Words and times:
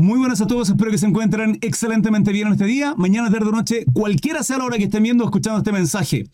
Muy 0.00 0.18
buenas 0.18 0.40
a 0.40 0.46
todos, 0.46 0.70
espero 0.70 0.90
que 0.90 0.96
se 0.96 1.04
encuentren 1.04 1.58
excelentemente 1.60 2.32
bien 2.32 2.46
en 2.46 2.54
este 2.54 2.64
día, 2.64 2.94
mañana, 2.96 3.30
tarde 3.30 3.48
o 3.48 3.52
noche, 3.52 3.84
cualquiera 3.92 4.42
sea 4.42 4.56
la 4.56 4.64
hora 4.64 4.78
que 4.78 4.84
estén 4.84 5.02
viendo 5.02 5.24
o 5.24 5.26
escuchando 5.26 5.58
este 5.58 5.72
mensaje. 5.72 6.24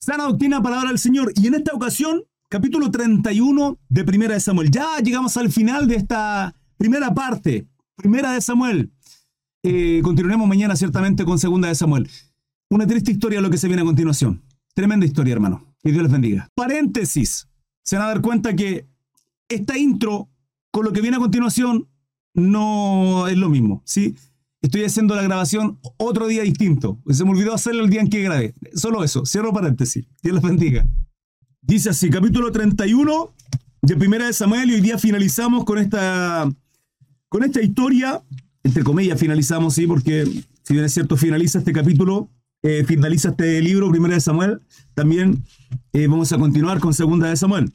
Sana 0.00 0.24
doctrina, 0.24 0.62
palabra 0.62 0.88
del 0.88 0.98
Señor. 0.98 1.30
Y 1.36 1.46
en 1.46 1.54
esta 1.54 1.74
ocasión, 1.74 2.24
capítulo 2.48 2.90
31 2.90 3.78
de 3.90 4.04
Primera 4.04 4.32
de 4.32 4.40
Samuel. 4.40 4.70
Ya 4.70 4.96
llegamos 5.04 5.36
al 5.36 5.52
final 5.52 5.88
de 5.88 5.96
esta 5.96 6.54
primera 6.78 7.12
parte, 7.12 7.66
Primera 7.96 8.32
de 8.32 8.40
Samuel. 8.40 8.90
Eh, 9.62 10.00
continuaremos 10.02 10.48
mañana 10.48 10.74
ciertamente 10.74 11.26
con 11.26 11.38
Segunda 11.38 11.68
de 11.68 11.74
Samuel. 11.74 12.08
Una 12.70 12.86
triste 12.86 13.12
historia 13.12 13.42
lo 13.42 13.50
que 13.50 13.58
se 13.58 13.68
viene 13.68 13.82
a 13.82 13.84
continuación. 13.84 14.42
Tremenda 14.74 15.04
historia, 15.04 15.34
hermano. 15.34 15.66
Que 15.82 15.92
Dios 15.92 16.02
les 16.02 16.12
bendiga. 16.12 16.48
Paréntesis. 16.54 17.46
Se 17.84 17.96
van 17.96 18.06
a 18.06 18.08
dar 18.08 18.22
cuenta 18.22 18.56
que 18.56 18.88
esta 19.50 19.76
intro 19.76 20.30
con 20.70 20.86
lo 20.86 20.94
que 20.94 21.02
viene 21.02 21.18
a 21.18 21.20
continuación 21.20 21.91
no 22.34 23.28
es 23.28 23.36
lo 23.36 23.48
mismo, 23.48 23.82
¿sí? 23.84 24.16
Estoy 24.62 24.84
haciendo 24.84 25.16
la 25.16 25.22
grabación 25.22 25.78
otro 25.96 26.28
día 26.28 26.42
distinto. 26.42 27.00
Se 27.10 27.24
me 27.24 27.30
olvidó 27.30 27.52
hacerlo 27.52 27.84
el 27.84 27.90
día 27.90 28.00
en 28.00 28.08
que 28.08 28.22
grabé. 28.22 28.54
Solo 28.74 29.02
eso. 29.02 29.26
Cierro 29.26 29.52
paréntesis. 29.52 30.06
Dios 30.22 30.34
les 30.36 30.42
bendiga. 30.42 30.86
Dice 31.60 31.90
así, 31.90 32.10
capítulo 32.10 32.52
31 32.52 33.34
de 33.82 33.96
Primera 33.96 34.26
de 34.26 34.32
Samuel 34.32 34.70
y 34.70 34.74
hoy 34.74 34.80
día 34.80 34.98
finalizamos 34.98 35.64
con 35.64 35.78
esta, 35.78 36.48
con 37.28 37.42
esta 37.42 37.60
historia, 37.60 38.22
entre 38.62 38.84
comillas 38.84 39.18
finalizamos, 39.18 39.74
sí, 39.74 39.86
porque 39.86 40.24
si 40.62 40.74
bien 40.74 40.84
es 40.84 40.92
cierto 40.92 41.16
finaliza 41.16 41.58
este 41.58 41.72
capítulo, 41.72 42.30
eh, 42.62 42.84
finaliza 42.84 43.30
este 43.30 43.60
libro, 43.60 43.90
Primera 43.90 44.14
de 44.14 44.20
Samuel, 44.20 44.60
también 44.94 45.44
eh, 45.92 46.06
vamos 46.06 46.32
a 46.32 46.38
continuar 46.38 46.78
con 46.78 46.94
Segunda 46.94 47.28
de 47.28 47.36
Samuel, 47.36 47.72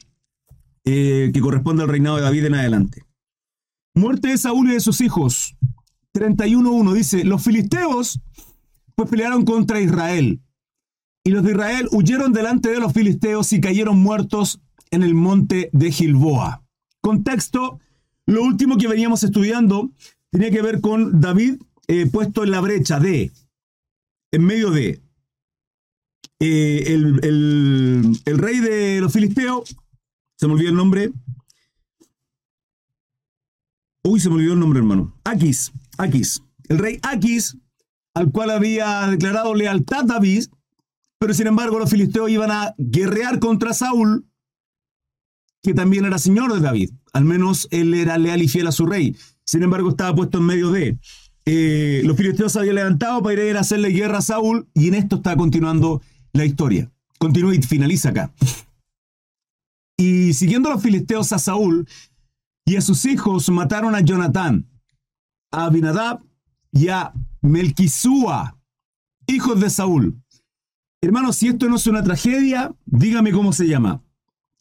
eh, 0.84 1.30
que 1.32 1.40
corresponde 1.40 1.82
al 1.82 1.90
reinado 1.90 2.16
de 2.16 2.22
David 2.22 2.46
en 2.46 2.54
adelante. 2.54 3.07
Muerte 3.98 4.28
de 4.28 4.38
Saúl 4.38 4.70
y 4.70 4.74
de 4.74 4.80
sus 4.80 5.00
hijos. 5.00 5.56
31.1 6.14 6.92
dice, 6.94 7.24
los 7.24 7.42
filisteos 7.42 8.20
pues 8.94 9.08
pelearon 9.08 9.44
contra 9.44 9.80
Israel. 9.80 10.40
Y 11.24 11.30
los 11.30 11.44
de 11.44 11.52
Israel 11.52 11.88
huyeron 11.92 12.32
delante 12.32 12.70
de 12.70 12.80
los 12.80 12.92
filisteos 12.92 13.52
y 13.52 13.60
cayeron 13.60 13.98
muertos 13.98 14.60
en 14.90 15.02
el 15.02 15.14
monte 15.14 15.70
de 15.72 15.92
Gilboa. 15.92 16.64
Contexto, 17.00 17.80
lo 18.26 18.42
último 18.42 18.76
que 18.78 18.88
veníamos 18.88 19.22
estudiando 19.22 19.90
tenía 20.30 20.50
que 20.50 20.62
ver 20.62 20.80
con 20.80 21.20
David 21.20 21.62
eh, 21.86 22.06
puesto 22.06 22.44
en 22.44 22.50
la 22.50 22.60
brecha 22.60 22.98
de, 23.00 23.32
en 24.32 24.44
medio 24.44 24.70
de, 24.70 25.00
eh, 26.40 26.84
el, 26.86 28.20
el 28.24 28.38
rey 28.38 28.60
de 28.60 29.00
los 29.00 29.12
filisteos, 29.12 29.76
se 30.36 30.46
me 30.46 30.54
olvidó 30.54 30.70
el 30.70 30.76
nombre, 30.76 31.10
Uy, 34.08 34.20
se 34.20 34.30
me 34.30 34.36
olvidó 34.36 34.54
el 34.54 34.60
nombre, 34.60 34.78
hermano. 34.78 35.14
Aquis, 35.24 35.70
Aquis. 35.98 36.42
El 36.70 36.78
rey 36.78 36.98
Aquis, 37.02 37.58
al 38.14 38.32
cual 38.32 38.50
había 38.50 39.06
declarado 39.06 39.54
lealtad 39.54 40.04
David, 40.04 40.46
pero 41.18 41.34
sin 41.34 41.46
embargo 41.46 41.78
los 41.78 41.90
filisteos 41.90 42.30
iban 42.30 42.50
a 42.50 42.74
guerrear 42.78 43.38
contra 43.38 43.74
Saúl, 43.74 44.26
que 45.62 45.74
también 45.74 46.06
era 46.06 46.18
señor 46.18 46.54
de 46.54 46.60
David. 46.60 46.90
Al 47.12 47.26
menos 47.26 47.68
él 47.70 47.92
era 47.92 48.16
leal 48.16 48.40
y 48.40 48.48
fiel 48.48 48.66
a 48.68 48.72
su 48.72 48.86
rey. 48.86 49.14
Sin 49.44 49.62
embargo, 49.62 49.90
estaba 49.90 50.14
puesto 50.14 50.38
en 50.38 50.44
medio 50.44 50.70
de. 50.70 50.98
Eh, 51.44 52.00
los 52.04 52.16
filisteos 52.16 52.52
se 52.52 52.60
habían 52.60 52.76
levantado 52.76 53.22
para 53.22 53.44
ir 53.44 53.58
a 53.58 53.60
hacerle 53.60 53.90
guerra 53.90 54.18
a 54.18 54.22
Saúl, 54.22 54.68
y 54.72 54.88
en 54.88 54.94
esto 54.94 55.16
está 55.16 55.36
continuando 55.36 56.00
la 56.32 56.46
historia. 56.46 56.90
Continúa 57.18 57.54
y 57.54 57.60
finaliza 57.60 58.08
acá. 58.08 58.32
Y 59.98 60.32
siguiendo 60.32 60.70
los 60.70 60.82
filisteos 60.82 61.30
a 61.32 61.38
Saúl, 61.38 61.86
y 62.68 62.76
a 62.76 62.82
sus 62.82 63.06
hijos 63.06 63.48
mataron 63.48 63.94
a 63.94 64.02
Jonatán, 64.02 64.68
a 65.50 65.64
Abinadab 65.64 66.20
y 66.70 66.88
a 66.88 67.14
Melquisúa, 67.40 68.58
hijos 69.26 69.58
de 69.58 69.70
Saúl. 69.70 70.20
Hermanos, 71.00 71.36
si 71.36 71.48
esto 71.48 71.66
no 71.70 71.76
es 71.76 71.86
una 71.86 72.02
tragedia, 72.02 72.74
dígame 72.84 73.32
cómo 73.32 73.54
se 73.54 73.66
llama. 73.66 74.02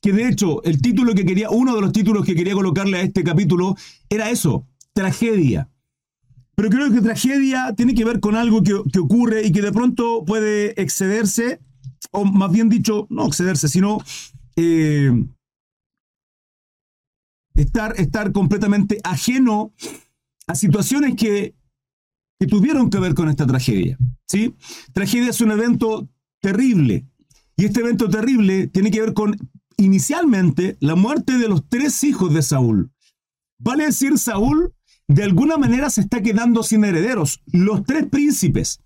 Que 0.01 0.13
de 0.13 0.29
hecho, 0.29 0.63
el 0.63 0.81
título 0.81 1.15
que 1.15 1.25
quería, 1.25 1.49
uno 1.49 1.75
de 1.75 1.81
los 1.81 1.91
títulos 1.91 2.25
que 2.25 2.33
quería 2.33 2.53
colocarle 2.53 2.99
a 2.99 3.01
este 3.01 3.25
capítulo 3.25 3.75
era 4.09 4.29
eso, 4.29 4.65
tragedia. 4.93 5.69
Pero 6.55 6.69
creo 6.69 6.89
que 6.93 7.01
tragedia 7.01 7.73
tiene 7.75 7.93
que 7.93 8.05
ver 8.05 8.21
con 8.21 8.37
algo 8.37 8.63
que, 8.63 8.99
ocurre 8.99 9.45
y 9.45 9.51
que 9.51 9.61
de 9.61 9.73
pronto 9.73 10.23
puede 10.25 10.81
excederse, 10.81 11.59
o 12.11 12.23
más 12.23 12.53
bien 12.53 12.69
dicho, 12.69 13.05
no 13.09 13.27
excederse, 13.27 13.67
sino 13.67 13.97
eh, 14.55 15.11
estar, 17.57 17.93
estar 17.99 18.31
completamente 18.31 18.99
ajeno 19.03 19.73
a 20.47 20.55
situaciones 20.55 21.15
que, 21.15 21.55
que 22.39 22.47
tuvieron 22.47 22.89
que 22.89 22.99
ver 22.99 23.13
con 23.13 23.29
esta 23.29 23.45
tragedia. 23.45 23.97
¿sí? 24.27 24.55
Tragedia 24.93 25.31
es 25.31 25.41
un 25.41 25.51
evento 25.51 26.07
terrible. 26.39 27.07
Y 27.57 27.65
este 27.65 27.81
evento 27.81 28.09
terrible 28.09 28.67
tiene 28.67 28.91
que 28.91 29.01
ver 29.01 29.13
con, 29.13 29.35
inicialmente, 29.77 30.77
la 30.79 30.95
muerte 30.95 31.37
de 31.37 31.49
los 31.49 31.67
tres 31.67 32.03
hijos 32.03 32.33
de 32.33 32.43
Saúl. 32.43 32.91
Vale 33.59 33.85
decir, 33.85 34.17
Saúl 34.19 34.73
de 35.07 35.23
alguna 35.23 35.57
manera 35.57 35.89
se 35.89 36.01
está 36.01 36.21
quedando 36.21 36.63
sin 36.63 36.83
herederos. 36.83 37.41
Los 37.47 37.83
tres 37.83 38.05
príncipes. 38.05 38.81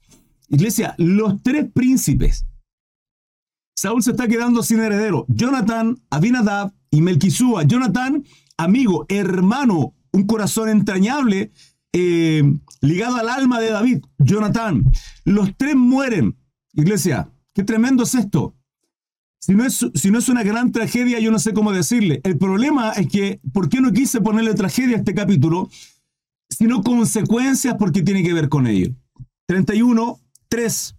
Iglesia, 0.48 0.96
los 0.98 1.42
tres 1.44 1.70
príncipes. 1.72 2.46
Saúl 3.76 4.04
se 4.04 4.12
está 4.12 4.28
quedando 4.28 4.64
sin 4.64 4.80
heredero. 4.80 5.26
Jonathan, 5.28 5.98
Abinadab 6.10 6.74
y 6.92 7.02
Melquisúa. 7.02 7.64
Jonathan 7.64 8.24
amigo, 8.64 9.06
hermano, 9.10 9.96
un 10.12 10.26
corazón 10.26 10.70
entrañable 10.70 11.52
eh, 11.94 12.44
ligado 12.82 13.18
al 13.18 13.30
alma 13.30 13.60
de 13.60 13.72
David, 13.72 14.04
Jonathan. 14.18 14.84
Los 15.26 15.56
tres 15.58 15.76
mueren. 15.76 16.38
Iglesia, 16.74 17.30
qué 17.54 17.64
tremendo 17.64 18.04
es 18.04 18.16
esto. 18.16 18.56
Si 19.40 19.56
no 19.56 19.66
es, 19.66 19.86
si 19.96 20.12
no 20.12 20.20
es 20.20 20.30
una 20.30 20.44
gran 20.44 20.72
tragedia, 20.72 21.20
yo 21.20 21.32
no 21.32 21.40
sé 21.40 21.54
cómo 21.54 21.72
decirle. 21.72 22.22
El 22.24 22.38
problema 22.38 22.92
es 22.92 23.08
que, 23.08 23.42
¿por 23.52 23.70
qué 23.70 23.82
no 23.82 23.92
quise 23.92 24.22
ponerle 24.22 24.54
tragedia 24.54 24.96
a 24.96 25.00
este 25.00 25.16
capítulo? 25.16 25.70
Sino 26.50 26.84
consecuencias 26.84 27.76
porque 27.80 28.04
tiene 28.04 28.24
que 28.24 28.34
ver 28.34 28.50
con 28.50 28.68
ello. 28.68 28.94
31, 29.48 30.20
3. 30.48 30.96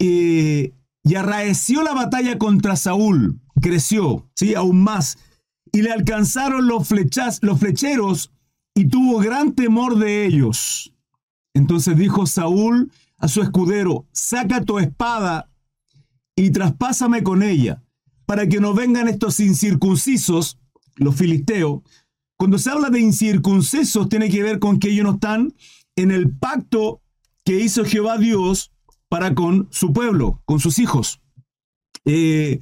Eh, 0.00 0.72
y 1.04 1.14
arraeció 1.14 1.82
la 1.82 1.94
batalla 1.94 2.38
contra 2.38 2.76
Saúl, 2.76 3.40
creció, 3.60 4.28
¿sí? 4.34 4.54
Aún 4.54 4.82
más 4.82 5.18
y 5.72 5.82
le 5.82 5.92
alcanzaron 5.92 6.66
los, 6.66 6.88
flechas, 6.88 7.38
los 7.42 7.58
flecheros 7.58 8.32
y 8.74 8.86
tuvo 8.86 9.18
gran 9.18 9.54
temor 9.54 9.98
de 9.98 10.26
ellos. 10.26 10.92
Entonces 11.54 11.96
dijo 11.96 12.26
Saúl 12.26 12.92
a 13.18 13.28
su 13.28 13.42
escudero, 13.42 14.06
saca 14.12 14.64
tu 14.64 14.78
espada 14.78 15.50
y 16.36 16.50
traspásame 16.50 17.22
con 17.22 17.42
ella, 17.42 17.82
para 18.26 18.48
que 18.48 18.60
no 18.60 18.74
vengan 18.74 19.08
estos 19.08 19.40
incircuncisos, 19.40 20.58
los 20.94 21.16
filisteos. 21.16 21.82
Cuando 22.36 22.58
se 22.58 22.70
habla 22.70 22.90
de 22.90 23.00
incircuncisos, 23.00 24.08
tiene 24.08 24.30
que 24.30 24.42
ver 24.42 24.60
con 24.60 24.78
que 24.78 24.90
ellos 24.90 25.04
no 25.04 25.14
están 25.14 25.54
en 25.96 26.12
el 26.12 26.30
pacto 26.30 27.02
que 27.44 27.58
hizo 27.58 27.84
Jehová 27.84 28.18
Dios 28.18 28.70
para 29.08 29.34
con 29.34 29.66
su 29.72 29.92
pueblo, 29.92 30.40
con 30.44 30.60
sus 30.60 30.78
hijos. 30.78 31.20
Eh, 32.04 32.60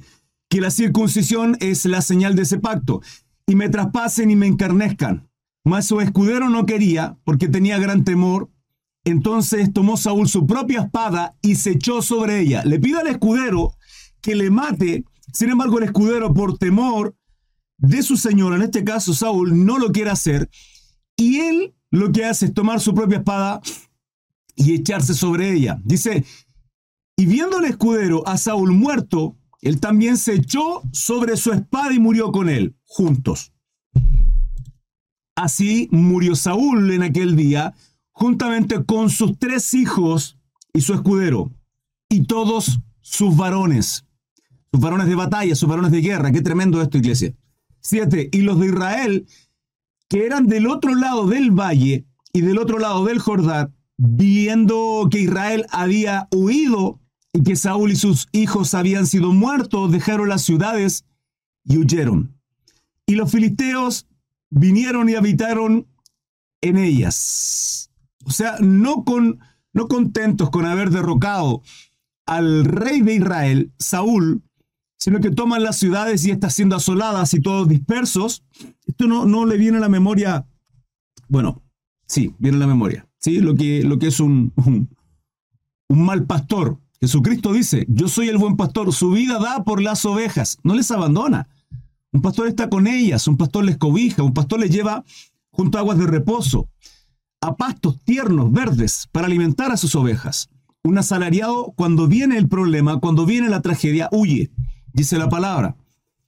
que 0.49 0.61
la 0.61 0.71
circuncisión 0.71 1.57
es 1.59 1.85
la 1.85 2.01
señal 2.01 2.35
de 2.35 2.43
ese 2.43 2.59
pacto, 2.59 3.01
y 3.45 3.55
me 3.55 3.69
traspasen 3.69 4.29
y 4.29 4.35
me 4.35 4.47
encarnezcan. 4.47 5.29
Mas 5.63 5.85
su 5.85 5.99
escudero 6.01 6.49
no 6.49 6.65
quería, 6.65 7.17
porque 7.23 7.47
tenía 7.47 7.77
gran 7.79 8.03
temor. 8.03 8.49
Entonces 9.03 9.71
tomó 9.71 9.95
Saúl 9.95 10.27
su 10.27 10.45
propia 10.45 10.81
espada 10.81 11.37
y 11.41 11.55
se 11.55 11.71
echó 11.71 12.01
sobre 12.01 12.41
ella. 12.41 12.63
Le 12.65 12.79
pide 12.79 12.99
al 12.99 13.07
escudero 13.07 13.73
que 14.21 14.35
le 14.35 14.49
mate. 14.49 15.05
Sin 15.31 15.49
embargo, 15.49 15.77
el 15.77 15.85
escudero, 15.85 16.33
por 16.33 16.57
temor 16.57 17.15
de 17.77 18.03
su 18.03 18.17
señor, 18.17 18.53
en 18.53 18.63
este 18.63 18.83
caso 18.83 19.13
Saúl, 19.13 19.65
no 19.65 19.77
lo 19.77 19.91
quiere 19.91 20.09
hacer. 20.09 20.49
Y 21.15 21.39
él 21.39 21.73
lo 21.89 22.11
que 22.11 22.25
hace 22.25 22.47
es 22.47 22.53
tomar 22.53 22.81
su 22.81 22.93
propia 22.93 23.19
espada 23.19 23.61
y 24.55 24.73
echarse 24.73 25.13
sobre 25.13 25.53
ella. 25.53 25.79
Dice, 25.83 26.25
y 27.15 27.25
viendo 27.25 27.59
el 27.59 27.65
escudero 27.65 28.27
a 28.27 28.37
Saúl 28.37 28.73
muerto, 28.73 29.36
él 29.61 29.79
también 29.79 30.17
se 30.17 30.35
echó 30.35 30.81
sobre 30.91 31.37
su 31.37 31.51
espada 31.51 31.93
y 31.93 31.99
murió 31.99 32.31
con 32.31 32.49
él, 32.49 32.75
juntos. 32.85 33.53
Así 35.35 35.87
murió 35.91 36.35
Saúl 36.35 36.91
en 36.91 37.03
aquel 37.03 37.35
día, 37.35 37.73
juntamente 38.11 38.83
con 38.83 39.09
sus 39.09 39.37
tres 39.37 39.73
hijos 39.73 40.37
y 40.73 40.81
su 40.81 40.93
escudero, 40.93 41.51
y 42.09 42.23
todos 42.23 42.79
sus 43.01 43.35
varones, 43.35 44.05
sus 44.71 44.81
varones 44.81 45.07
de 45.07 45.15
batalla, 45.15 45.55
sus 45.55 45.69
varones 45.69 45.91
de 45.91 46.01
guerra. 46.01 46.31
Qué 46.31 46.41
tremendo 46.41 46.81
esto, 46.81 46.97
iglesia. 46.97 47.35
Siete, 47.79 48.29
y 48.31 48.41
los 48.41 48.59
de 48.59 48.67
Israel, 48.67 49.27
que 50.09 50.25
eran 50.25 50.47
del 50.47 50.67
otro 50.67 50.95
lado 50.95 51.27
del 51.27 51.51
valle 51.51 52.05
y 52.33 52.41
del 52.41 52.57
otro 52.57 52.79
lado 52.79 53.05
del 53.05 53.19
Jordán, 53.19 53.75
viendo 53.97 55.07
que 55.11 55.19
Israel 55.19 55.65
había 55.69 56.27
huido 56.31 56.99
y 57.33 57.43
que 57.43 57.55
Saúl 57.55 57.91
y 57.91 57.95
sus 57.95 58.27
hijos 58.31 58.73
habían 58.73 59.05
sido 59.05 59.31
muertos, 59.31 59.91
dejaron 59.91 60.29
las 60.29 60.41
ciudades 60.41 61.05
y 61.63 61.77
huyeron. 61.77 62.35
Y 63.05 63.15
los 63.15 63.31
filisteos 63.31 64.07
vinieron 64.49 65.09
y 65.09 65.15
habitaron 65.15 65.87
en 66.61 66.77
ellas. 66.77 67.91
O 68.25 68.31
sea, 68.31 68.57
no, 68.59 69.03
con, 69.03 69.39
no 69.73 69.87
contentos 69.87 70.49
con 70.49 70.65
haber 70.65 70.89
derrocado 70.89 71.61
al 72.25 72.65
rey 72.65 73.01
de 73.01 73.15
Israel, 73.15 73.71
Saúl, 73.79 74.43
sino 74.97 75.19
que 75.19 75.31
toman 75.31 75.63
las 75.63 75.77
ciudades 75.77 76.25
y 76.25 76.31
están 76.31 76.51
siendo 76.51 76.75
asoladas 76.75 77.33
y 77.33 77.41
todos 77.41 77.69
dispersos. 77.69 78.43
Esto 78.85 79.07
no, 79.07 79.25
no 79.25 79.45
le 79.45 79.57
viene 79.57 79.77
a 79.77 79.81
la 79.81 79.89
memoria, 79.89 80.45
bueno, 81.29 81.63
sí, 82.05 82.33
viene 82.39 82.57
a 82.57 82.61
la 82.61 82.67
memoria, 82.67 83.07
¿sí? 83.19 83.39
Lo 83.39 83.55
que, 83.55 83.83
lo 83.83 83.99
que 83.99 84.07
es 84.07 84.19
un, 84.19 84.51
un 85.87 86.05
mal 86.05 86.25
pastor. 86.25 86.79
Jesucristo 86.99 87.53
dice, 87.53 87.85
yo 87.89 88.07
soy 88.07 88.27
el 88.29 88.37
buen 88.37 88.57
pastor, 88.57 88.91
su 88.91 89.11
vida 89.11 89.39
da 89.39 89.63
por 89.63 89.81
las 89.81 90.03
ovejas, 90.05 90.57
no 90.63 90.73
les 90.73 90.89
abandona. 90.91 91.47
Un 92.11 92.21
pastor 92.21 92.47
está 92.47 92.69
con 92.69 92.87
ellas, 92.87 93.27
un 93.27 93.37
pastor 93.37 93.65
les 93.65 93.77
cobija, 93.77 94.23
un 94.23 94.33
pastor 94.33 94.59
les 94.59 94.71
lleva 94.71 95.03
junto 95.51 95.77
a 95.77 95.81
aguas 95.81 95.99
de 95.99 96.07
reposo, 96.07 96.69
a 97.41 97.55
pastos 97.55 97.99
tiernos, 98.03 98.51
verdes, 98.51 99.07
para 99.11 99.27
alimentar 99.27 99.71
a 99.71 99.77
sus 99.77 99.95
ovejas. 99.95 100.49
Un 100.83 100.97
asalariado, 100.97 101.73
cuando 101.75 102.07
viene 102.07 102.37
el 102.37 102.47
problema, 102.47 102.99
cuando 102.99 103.25
viene 103.25 103.49
la 103.49 103.61
tragedia, 103.61 104.09
huye, 104.11 104.49
dice 104.93 105.17
la 105.17 105.29
palabra. 105.29 105.75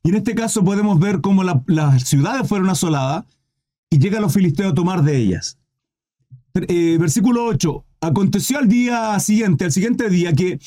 Y 0.04 0.10
en 0.10 0.15
este 0.15 0.36
caso 0.36 0.63
podemos 0.63 1.00
ver 1.00 1.22
cómo 1.22 1.44
las 1.44 2.04
ciudades 2.04 2.48
fueron 2.48 2.69
asoladas 2.69 3.25
y 3.89 3.98
llegan 3.98 4.22
los 4.22 4.33
filisteos 4.33 4.72
a 4.72 4.75
tomar 4.75 5.04
de 5.04 5.18
ellas. 5.18 5.57
Eh, 6.54 6.98
versículo 7.00 7.45
8. 7.45 7.86
Aconteció 8.01 8.60
al 8.60 8.68
día 8.68 9.19
siguiente, 9.19 9.66
al 9.66 9.72
siguiente 9.72 10.10
día, 10.10 10.34
que 10.34 10.60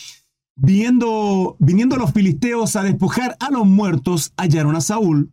viniendo, 0.55 1.56
viniendo 1.58 1.96
los 1.96 2.12
filisteos 2.12 2.76
a 2.76 2.82
despojar 2.82 3.37
a 3.40 3.50
los 3.50 3.67
muertos, 3.67 4.32
hallaron 4.37 4.76
a 4.76 4.81
Saúl 4.81 5.32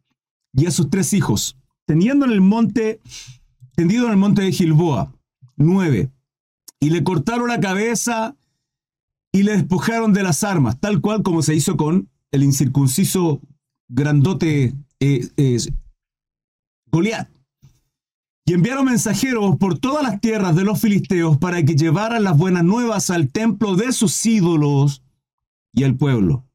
y 0.53 0.65
a 0.65 0.71
sus 0.71 0.89
tres 0.89 1.13
hijos, 1.13 1.57
teniendo 1.85 2.25
en 2.25 2.31
el 2.31 2.41
monte, 2.41 2.99
tendido 3.75 4.05
en 4.05 4.11
el 4.11 4.17
monte 4.17 4.41
de 4.41 4.51
Gilboa, 4.51 5.13
nueve, 5.57 6.09
y 6.79 6.89
le 6.89 7.03
cortaron 7.03 7.49
la 7.49 7.59
cabeza 7.59 8.35
y 9.31 9.43
le 9.43 9.53
despojaron 9.53 10.13
de 10.13 10.23
las 10.23 10.43
armas, 10.43 10.79
tal 10.79 11.01
cual 11.01 11.21
como 11.21 11.41
se 11.41 11.55
hizo 11.55 11.77
con 11.77 12.09
el 12.31 12.43
incircunciso 12.43 13.41
grandote 13.89 14.73
eh, 14.99 15.27
Goliat. 16.91 17.29
Y 18.49 18.53
enviaron 18.53 18.85
mensajeros 18.85 19.57
por 19.57 19.77
todas 19.77 20.01
las 20.01 20.19
tierras 20.21 20.55
de 20.55 20.63
los 20.63 20.81
filisteos 20.81 21.37
para 21.37 21.61
que 21.61 21.75
llevaran 21.75 22.23
las 22.23 22.35
buenas 22.35 22.63
nuevas 22.63 23.11
al 23.11 23.29
templo 23.29 23.75
de 23.75 23.91
sus 23.91 24.25
ídolos 24.25 25.03
y 25.71 25.83
al 25.83 25.95
pueblo. 25.95 26.47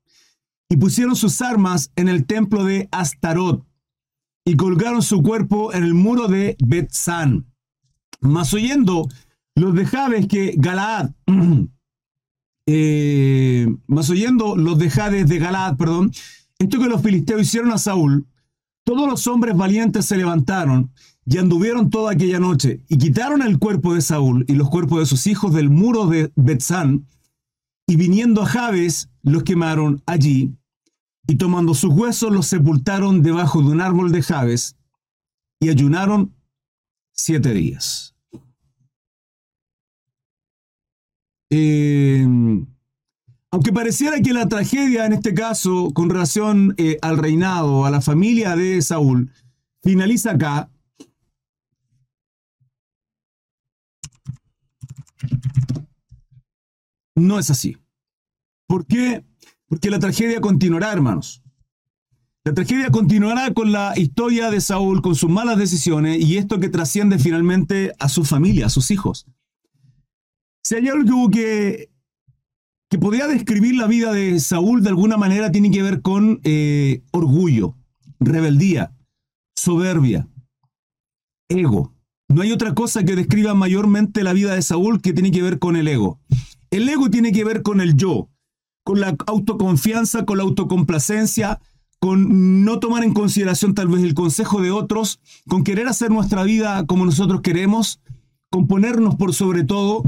Y 0.69 0.77
pusieron 0.77 1.15
sus 1.15 1.41
armas 1.41 1.93
en 1.95 2.09
el 2.09 2.27
templo 2.27 2.65
de 2.65 2.89
Astarot 2.91 3.65
y 4.45 4.57
colgaron 4.57 5.05
su 5.05 5.23
cuerpo 5.23 5.73
en 5.73 5.85
el 5.85 5.95
muro 5.95 6.27
de 6.27 6.57
Betzán. 6.59 7.47
Mas 8.21 8.53
oyendo 8.53 9.09
los 9.55 9.73
de 9.77 9.87
Jabes 9.87 10.27
que 10.27 10.55
Galaad, 10.57 11.13
eh, 12.67 13.69
mas 13.87 14.11
oyendo 14.11 14.57
los 14.57 14.81
de 14.81 14.91
Jabes 14.91 15.29
de 15.29 15.39
Galaad, 15.39 15.77
perdón, 15.77 16.11
esto 16.59 16.81
que 16.81 16.89
los 16.89 17.03
filisteos 17.03 17.43
hicieron 17.43 17.71
a 17.71 17.79
Saúl, 17.79 18.27
todos 18.83 19.09
los 19.09 19.29
hombres 19.29 19.57
valientes 19.57 20.07
se 20.07 20.17
levantaron 20.17 20.91
y 21.27 21.39
anduvieron 21.39 21.91
toda 21.91 22.13
aquella 22.13 22.39
noche, 22.39 22.83
y 22.89 22.99
quitaron 22.99 23.43
el 23.43 23.59
cuerpo 23.59 23.95
de 23.95 24.03
Saúl 24.03 24.45
y 24.49 24.55
los 24.55 24.69
cuerpos 24.69 25.01
de 25.01 25.07
sus 25.07 25.27
hijos 25.27 25.55
del 25.55 25.71
muro 25.71 26.07
de 26.07 26.31
Betzán, 26.37 27.07
y 27.87 27.97
viniendo 27.97 28.43
a 28.43 28.47
Jabes, 28.47 29.11
los 29.23 29.43
quemaron 29.43 30.03
allí, 30.07 30.55
y 31.27 31.37
tomando 31.37 31.75
sus 31.75 31.93
huesos 31.93 32.33
los 32.33 32.47
sepultaron 32.47 33.23
debajo 33.23 33.63
de 33.63 33.69
un 33.69 33.81
árbol 33.81 34.13
de 34.13 34.23
Jabes, 34.23 34.77
y 35.61 35.71
ayunaron 35.71 36.35
siete 37.13 37.55
días. 37.55 38.15
Eh, 41.51 42.27
aunque 43.51 43.73
pareciera 43.73 44.21
que 44.21 44.33
la 44.33 44.49
tragedia 44.49 45.07
en 45.07 45.13
este 45.13 45.33
caso, 45.33 45.93
con 45.95 46.11
relación 46.11 46.75
eh, 46.77 46.99
al 47.03 47.19
reinado, 47.19 47.87
a 47.87 47.91
la 47.91 48.01
familia 48.01 48.57
de 48.57 48.83
Saúl, 48.83 49.31
finaliza 49.81 50.33
acá, 50.33 50.71
No 57.15 57.39
es 57.39 57.51
así. 57.51 57.77
¿Por 58.67 58.87
qué? 58.87 59.25
Porque 59.67 59.91
la 59.91 59.99
tragedia 59.99 60.41
continuará, 60.41 60.93
hermanos. 60.93 61.43
La 62.45 62.53
tragedia 62.53 62.91
continuará 62.91 63.55
con 63.55 63.73
la 63.73 63.95
historia 63.97 64.51
de 64.51 64.61
Saúl, 64.61 65.01
con 65.01 65.15
sus 65.15 65.31
malas 65.31 65.57
decisiones 65.57 66.23
y 66.23 66.37
esto 66.37 66.61
que 66.61 66.69
trasciende 66.69 67.19
finalmente 67.19 67.93
a 67.99 68.11
su 68.11 68.25
familia, 68.25 68.67
a 68.67 68.71
sus 68.71 68.91
hijos. 68.91 69.27
Si 70.63 70.75
hay 70.75 70.89
algo 70.89 71.31
que, 71.31 71.91
que 72.91 72.99
podría 72.99 73.29
describir 73.29 73.77
la 73.77 73.87
vida 73.87 74.13
de 74.13 74.39
Saúl 74.41 74.83
de 74.83 74.91
alguna 74.91 75.17
manera, 75.17 75.51
tiene 75.51 75.71
que 75.71 75.83
ver 75.83 76.03
con 76.03 76.41
eh, 76.45 77.03
orgullo, 77.13 77.77
rebeldía, 78.21 78.95
soberbia, 79.57 80.29
ego. 81.49 81.95
No 82.29 82.43
hay 82.43 82.53
otra 82.53 82.75
cosa 82.75 83.05
que 83.05 83.17
describa 83.17 83.55
mayormente 83.55 84.23
la 84.23 84.35
vida 84.35 84.55
de 84.55 84.63
Saúl 84.63 85.01
que 85.01 85.15
tiene 85.15 85.31
que 85.31 85.43
ver 85.43 85.59
con 85.59 85.77
el 85.77 85.89
ego. 85.89 86.21
El 86.75 86.89
ego 86.89 87.09
tiene 87.09 87.31
que 87.31 87.45
ver 87.45 87.63
con 87.63 87.81
el 87.81 87.95
yo, 87.95 88.29
con 88.83 88.99
la 88.99 89.15
autoconfianza, 89.29 90.25
con 90.25 90.39
la 90.39 90.43
autocomplacencia, 90.43 91.61
con 92.01 92.65
no 92.65 92.81
tomar 92.81 93.05
en 93.05 93.15
consideración 93.15 93.75
tal 93.75 93.87
vez 93.87 94.03
el 94.03 94.15
consejo 94.15 94.61
de 94.61 94.73
otros, 94.73 95.21
con 95.47 95.63
querer 95.63 95.87
hacer 95.87 96.11
nuestra 96.11 96.43
vida 96.43 96.85
como 96.85 97.05
nosotros 97.05 97.43
queremos, 97.43 98.01
con 98.51 98.67
ponernos 98.67 99.15
por 99.15 99.35
sobre 99.35 99.63
todo. 99.63 100.03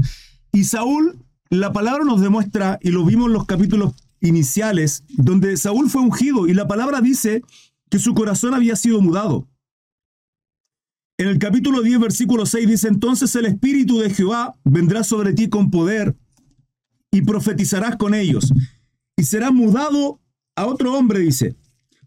Y 0.51 0.65
Saúl, 0.65 1.17
la 1.49 1.71
palabra 1.71 2.03
nos 2.03 2.19
demuestra, 2.19 2.79
y 2.81 2.89
lo 2.89 3.05
vimos 3.05 3.27
en 3.27 3.33
los 3.33 3.45
capítulos 3.45 3.93
iniciales, 4.19 5.05
donde 5.07 5.55
Saúl 5.55 5.89
fue 5.89 6.01
ungido 6.01 6.47
y 6.47 6.53
la 6.53 6.67
palabra 6.67 6.99
dice 6.99 7.43
que 7.89 7.97
su 7.97 8.13
corazón 8.13 8.53
había 8.53 8.75
sido 8.75 8.99
mudado. 8.99 9.47
En 11.17 11.29
el 11.29 11.39
capítulo 11.39 11.81
10, 11.81 11.97
versículo 12.01 12.45
6 12.45 12.67
dice, 12.67 12.89
entonces 12.89 13.33
el 13.37 13.45
Espíritu 13.45 13.99
de 13.99 14.09
Jehová 14.09 14.53
vendrá 14.65 15.05
sobre 15.05 15.31
ti 15.31 15.47
con 15.47 15.71
poder 15.71 16.13
y 17.17 17.23
profetizarás 17.23 17.95
con 17.95 18.13
ellos. 18.13 18.53
Y 19.17 19.23
será 19.23 19.49
mudado 19.49 20.21
a 20.55 20.67
otro 20.67 20.93
hombre, 20.93 21.19
dice. 21.19 21.55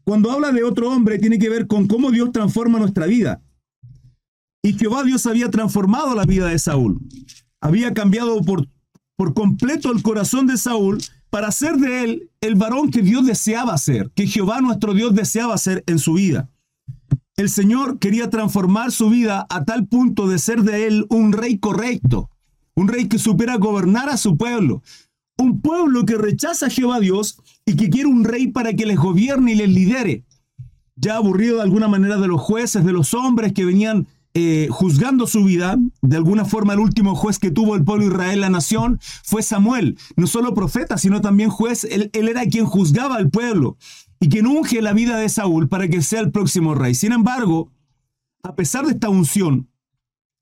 Cuando 0.04 0.30
habla 0.30 0.52
de 0.52 0.62
otro 0.62 0.88
hombre, 0.88 1.18
tiene 1.18 1.38
que 1.40 1.48
ver 1.48 1.66
con 1.66 1.88
cómo 1.88 2.12
Dios 2.12 2.30
transforma 2.30 2.78
nuestra 2.78 3.06
vida. 3.06 3.42
Y 4.62 4.74
Jehová 4.74 5.02
Dios 5.02 5.26
había 5.26 5.50
transformado 5.50 6.14
la 6.14 6.24
vida 6.24 6.46
de 6.46 6.60
Saúl. 6.60 7.00
Había 7.60 7.92
cambiado 7.92 8.40
por, 8.42 8.68
por 9.16 9.34
completo 9.34 9.90
el 9.90 10.00
corazón 10.02 10.46
de 10.46 10.56
Saúl 10.56 10.98
para 11.28 11.48
hacer 11.48 11.76
de 11.76 12.04
él 12.04 12.30
el 12.40 12.54
varón 12.54 12.92
que 12.92 13.02
Dios 13.02 13.26
deseaba 13.26 13.76
ser, 13.78 14.12
que 14.14 14.28
Jehová 14.28 14.60
nuestro 14.60 14.94
Dios 14.94 15.12
deseaba 15.12 15.58
ser 15.58 15.82
en 15.88 15.98
su 15.98 16.14
vida. 16.14 16.50
El 17.36 17.48
Señor 17.48 17.98
quería 17.98 18.30
transformar 18.30 18.92
su 18.92 19.10
vida 19.10 19.44
a 19.50 19.64
tal 19.64 19.88
punto 19.88 20.28
de 20.28 20.38
ser 20.38 20.62
de 20.62 20.86
él 20.86 21.06
un 21.08 21.32
rey 21.32 21.58
correcto, 21.58 22.29
un 22.80 22.88
rey 22.88 23.08
que 23.08 23.18
supera 23.18 23.56
gobernar 23.56 24.08
a 24.08 24.16
su 24.16 24.36
pueblo, 24.36 24.82
un 25.38 25.60
pueblo 25.60 26.04
que 26.06 26.16
rechaza 26.16 26.66
a 26.66 26.70
Jehová 26.70 27.00
Dios 27.00 27.38
y 27.64 27.76
que 27.76 27.90
quiere 27.90 28.08
un 28.08 28.24
rey 28.24 28.48
para 28.48 28.72
que 28.72 28.86
les 28.86 28.98
gobierne 28.98 29.52
y 29.52 29.56
les 29.56 29.68
lidere. 29.68 30.24
Ya 30.96 31.16
aburrido 31.16 31.56
de 31.56 31.62
alguna 31.62 31.88
manera 31.88 32.18
de 32.18 32.28
los 32.28 32.40
jueces, 32.40 32.84
de 32.84 32.92
los 32.92 33.14
hombres 33.14 33.52
que 33.52 33.64
venían 33.64 34.06
eh, 34.34 34.68
juzgando 34.70 35.26
su 35.26 35.44
vida, 35.44 35.76
de 36.02 36.16
alguna 36.16 36.44
forma 36.44 36.74
el 36.74 36.80
último 36.80 37.14
juez 37.14 37.38
que 37.38 37.50
tuvo 37.50 37.74
el 37.74 37.84
pueblo 37.84 38.06
Israel, 38.06 38.42
la 38.42 38.50
nación, 38.50 39.00
fue 39.24 39.42
Samuel, 39.42 39.98
no 40.16 40.26
solo 40.26 40.54
profeta, 40.54 40.98
sino 40.98 41.20
también 41.20 41.50
juez, 41.50 41.84
él, 41.84 42.10
él 42.12 42.28
era 42.28 42.46
quien 42.46 42.66
juzgaba 42.66 43.16
al 43.16 43.30
pueblo 43.30 43.76
y 44.20 44.28
quien 44.28 44.46
unge 44.46 44.82
la 44.82 44.92
vida 44.92 45.16
de 45.16 45.28
Saúl 45.28 45.68
para 45.68 45.88
que 45.88 46.02
sea 46.02 46.20
el 46.20 46.30
próximo 46.30 46.74
rey. 46.74 46.94
Sin 46.94 47.12
embargo, 47.12 47.72
a 48.42 48.54
pesar 48.54 48.86
de 48.86 48.92
esta 48.92 49.08
unción, 49.08 49.69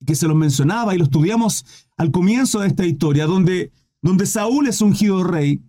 que 0.07 0.15
se 0.15 0.29
lo 0.29 0.35
mencionaba 0.35 0.95
y 0.95 0.99
lo 0.99 1.05
estudiamos 1.05 1.65
al 1.97 2.11
comienzo 2.11 2.61
de 2.61 2.69
esta 2.69 2.87
historia, 2.87 3.27
donde, 3.27 3.73
donde 4.03 4.27
Saúl 4.27 4.69
es 4.69 4.81
ungido 4.81 5.25
rey, 5.25 5.63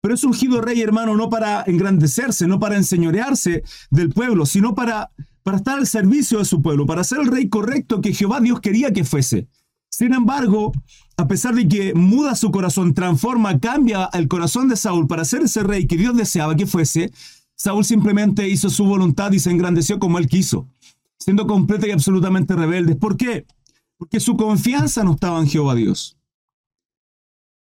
pero 0.00 0.14
es 0.14 0.24
ungido 0.24 0.60
rey, 0.60 0.80
hermano, 0.82 1.16
no 1.16 1.28
para 1.28 1.64
engrandecerse, 1.66 2.46
no 2.46 2.58
para 2.58 2.76
enseñorearse 2.76 3.62
del 3.90 4.10
pueblo, 4.10 4.46
sino 4.46 4.74
para, 4.74 5.10
para 5.42 5.56
estar 5.56 5.78
al 5.78 5.86
servicio 5.86 6.38
de 6.38 6.44
su 6.44 6.62
pueblo, 6.62 6.86
para 6.86 7.04
ser 7.04 7.20
el 7.20 7.26
rey 7.26 7.48
correcto 7.48 8.00
que 8.00 8.14
Jehová 8.14 8.40
Dios 8.40 8.60
quería 8.60 8.92
que 8.92 9.04
fuese. 9.04 9.48
Sin 9.88 10.12
embargo, 10.12 10.72
a 11.16 11.26
pesar 11.26 11.54
de 11.54 11.66
que 11.66 11.94
muda 11.94 12.34
su 12.34 12.50
corazón, 12.50 12.94
transforma, 12.94 13.58
cambia 13.58 14.10
el 14.12 14.28
corazón 14.28 14.68
de 14.68 14.76
Saúl 14.76 15.06
para 15.06 15.24
ser 15.24 15.42
ese 15.42 15.62
rey 15.62 15.86
que 15.86 15.96
Dios 15.96 16.16
deseaba 16.16 16.54
que 16.54 16.66
fuese, 16.66 17.10
Saúl 17.54 17.84
simplemente 17.84 18.48
hizo 18.48 18.68
su 18.68 18.84
voluntad 18.84 19.32
y 19.32 19.38
se 19.38 19.50
engrandeció 19.50 19.98
como 19.98 20.18
él 20.18 20.28
quiso, 20.28 20.68
siendo 21.18 21.46
completa 21.46 21.88
y 21.88 21.92
absolutamente 21.92 22.54
rebelde. 22.54 22.94
¿Por 22.94 23.16
qué? 23.16 23.46
Porque 23.98 24.20
su 24.20 24.36
confianza 24.36 25.04
no 25.04 25.12
estaba 25.12 25.40
en 25.40 25.46
Jehová 25.46 25.74
Dios. 25.74 26.16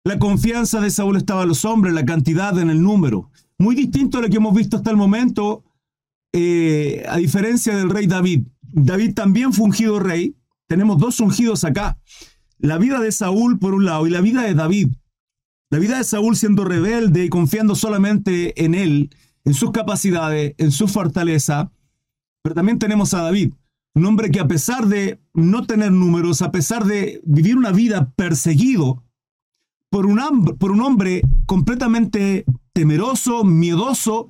La 0.04 0.18
confianza 0.18 0.80
de 0.80 0.90
Saúl 0.90 1.16
estaba 1.16 1.42
en 1.42 1.48
los 1.48 1.64
hombres, 1.64 1.92
la 1.92 2.04
cantidad, 2.04 2.58
en 2.58 2.70
el 2.70 2.82
número. 2.82 3.30
Muy 3.58 3.74
distinto 3.74 4.18
a 4.18 4.22
lo 4.22 4.28
que 4.28 4.36
hemos 4.36 4.54
visto 4.54 4.76
hasta 4.76 4.90
el 4.90 4.96
momento, 4.96 5.64
eh, 6.32 7.04
a 7.08 7.16
diferencia 7.16 7.76
del 7.76 7.90
rey 7.90 8.06
David. 8.06 8.46
David 8.62 9.14
también 9.14 9.52
fue 9.52 9.66
ungido 9.66 9.98
rey, 9.98 10.36
tenemos 10.66 10.98
dos 10.98 11.20
ungidos 11.20 11.64
acá. 11.64 11.98
La 12.58 12.78
vida 12.78 13.00
de 13.00 13.12
Saúl 13.12 13.58
por 13.58 13.74
un 13.74 13.84
lado 13.84 14.06
y 14.06 14.10
la 14.10 14.20
vida 14.20 14.42
de 14.42 14.54
David. 14.54 14.94
La 15.70 15.78
vida 15.78 15.98
de 15.98 16.04
Saúl 16.04 16.36
siendo 16.36 16.64
rebelde 16.64 17.24
y 17.24 17.28
confiando 17.28 17.74
solamente 17.74 18.64
en 18.64 18.74
él, 18.74 19.10
en 19.44 19.54
sus 19.54 19.70
capacidades, 19.70 20.54
en 20.58 20.72
su 20.72 20.88
fortaleza. 20.88 21.70
Pero 22.42 22.54
también 22.54 22.78
tenemos 22.78 23.12
a 23.14 23.22
David, 23.22 23.52
un 23.98 24.06
hombre 24.06 24.30
que 24.30 24.40
a 24.40 24.48
pesar 24.48 24.86
de 24.86 25.20
no 25.34 25.66
tener 25.66 25.92
números, 25.92 26.40
a 26.42 26.50
pesar 26.50 26.84
de 26.84 27.20
vivir 27.24 27.56
una 27.56 27.72
vida 27.72 28.12
perseguido 28.16 29.02
por 29.90 30.06
un, 30.06 30.20
por 30.58 30.70
un 30.70 30.80
hombre 30.80 31.22
completamente 31.46 32.44
temeroso, 32.72 33.44
miedoso, 33.44 34.28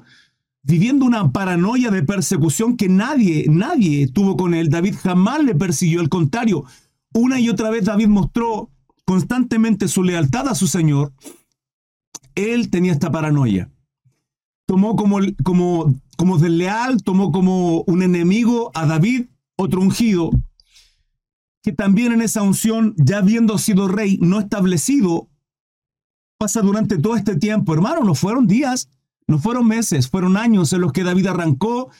viviendo 0.62 1.04
una 1.04 1.32
paranoia 1.32 1.90
de 1.90 2.02
persecución 2.02 2.76
que 2.76 2.88
nadie, 2.88 3.46
nadie 3.48 4.08
tuvo 4.08 4.36
con 4.36 4.54
él. 4.54 4.70
David 4.70 4.96
jamás 5.02 5.44
le 5.44 5.54
persiguió, 5.54 6.00
al 6.00 6.08
contrario, 6.08 6.64
una 7.12 7.38
y 7.38 7.48
otra 7.48 7.70
vez 7.70 7.84
David 7.84 8.08
mostró 8.08 8.70
constantemente 9.04 9.88
su 9.88 10.02
lealtad 10.02 10.48
a 10.48 10.54
su 10.54 10.66
Señor. 10.66 11.12
Él 12.34 12.70
tenía 12.70 12.92
esta 12.92 13.10
paranoia. 13.10 13.70
Tomó 14.66 14.96
como, 14.96 15.18
como, 15.42 15.94
como 16.16 16.38
desleal, 16.38 17.02
tomó 17.02 17.32
como 17.32 17.82
un 17.82 18.02
enemigo 18.02 18.70
a 18.74 18.86
David, 18.86 19.26
otro 19.58 19.80
ungido, 19.80 20.30
que 21.62 21.72
también 21.72 22.12
en 22.12 22.22
esa 22.22 22.42
unción, 22.42 22.94
ya 22.96 23.18
habiendo 23.18 23.58
sido 23.58 23.88
rey 23.88 24.18
no 24.22 24.38
establecido, 24.38 25.28
pasa 26.38 26.62
durante 26.62 26.96
todo 26.96 27.16
este 27.16 27.36
tiempo. 27.36 27.74
Hermano, 27.74 28.04
no 28.04 28.14
fueron 28.14 28.46
días, 28.46 28.88
no 29.26 29.38
fueron 29.38 29.66
meses, 29.66 30.08
fueron 30.08 30.36
años 30.36 30.72
en 30.72 30.80
los 30.80 30.92
que 30.92 31.02
David 31.02 31.26
arrancó 31.26 31.90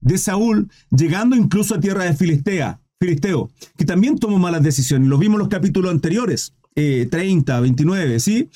de 0.00 0.16
Saúl, 0.16 0.70
llegando 0.90 1.34
incluso 1.34 1.74
a 1.74 1.80
tierra 1.80 2.04
de 2.04 2.14
Filisteo, 2.14 3.50
que 3.76 3.84
también 3.84 4.16
tomó 4.16 4.38
malas 4.38 4.62
decisiones. 4.62 5.08
Lo 5.08 5.18
vimos 5.18 5.34
en 5.34 5.40
los 5.40 5.48
capítulos 5.48 5.90
anteriores, 5.90 6.54
30, 6.74 7.58
eh, 7.58 7.60
29, 7.60 8.20
¿sí? 8.20 8.48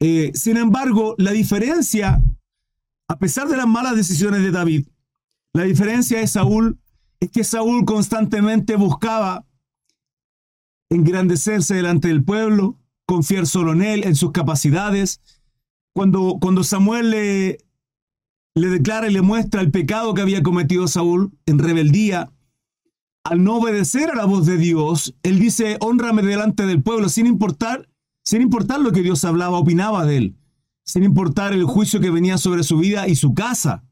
Eh, 0.00 0.32
sin 0.34 0.56
embargo, 0.56 1.14
la 1.18 1.32
diferencia, 1.32 2.22
a 3.08 3.18
pesar 3.18 3.48
de 3.48 3.58
las 3.58 3.66
malas 3.66 3.94
decisiones 3.94 4.42
de 4.42 4.52
David, 4.52 4.86
la 5.52 5.64
diferencia 5.64 6.18
de 6.18 6.26
Saúl 6.26 6.78
es 7.20 7.30
que 7.30 7.44
Saúl 7.44 7.84
constantemente 7.84 8.76
buscaba 8.76 9.46
engrandecerse 10.90 11.74
delante 11.74 12.08
del 12.08 12.24
pueblo, 12.24 12.78
confiar 13.06 13.46
solo 13.46 13.72
en 13.72 13.82
él, 13.82 14.04
en 14.04 14.14
sus 14.14 14.32
capacidades. 14.32 15.20
Cuando, 15.94 16.38
cuando 16.40 16.64
Samuel 16.64 17.10
le, 17.10 17.58
le 18.54 18.68
declara 18.68 19.08
y 19.08 19.12
le 19.12 19.22
muestra 19.22 19.60
el 19.60 19.70
pecado 19.70 20.14
que 20.14 20.22
había 20.22 20.42
cometido 20.42 20.86
Saúl 20.86 21.32
en 21.46 21.58
rebeldía, 21.58 22.30
al 23.24 23.42
no 23.44 23.56
obedecer 23.56 24.10
a 24.10 24.14
la 24.14 24.24
voz 24.24 24.46
de 24.46 24.56
Dios, 24.56 25.14
él 25.22 25.38
dice, 25.38 25.76
honrame 25.80 26.22
delante 26.22 26.66
del 26.66 26.82
pueblo, 26.82 27.08
sin 27.08 27.26
importar, 27.26 27.88
sin 28.24 28.40
importar 28.42 28.80
lo 28.80 28.92
que 28.92 29.02
Dios 29.02 29.24
hablaba, 29.24 29.58
opinaba 29.58 30.06
de 30.06 30.16
él, 30.16 30.36
sin 30.84 31.02
importar 31.02 31.52
el 31.52 31.64
juicio 31.64 32.00
que 32.00 32.10
venía 32.10 32.38
sobre 32.38 32.62
su 32.62 32.78
vida 32.78 33.08
y 33.08 33.16
su 33.16 33.34
casa. 33.34 33.84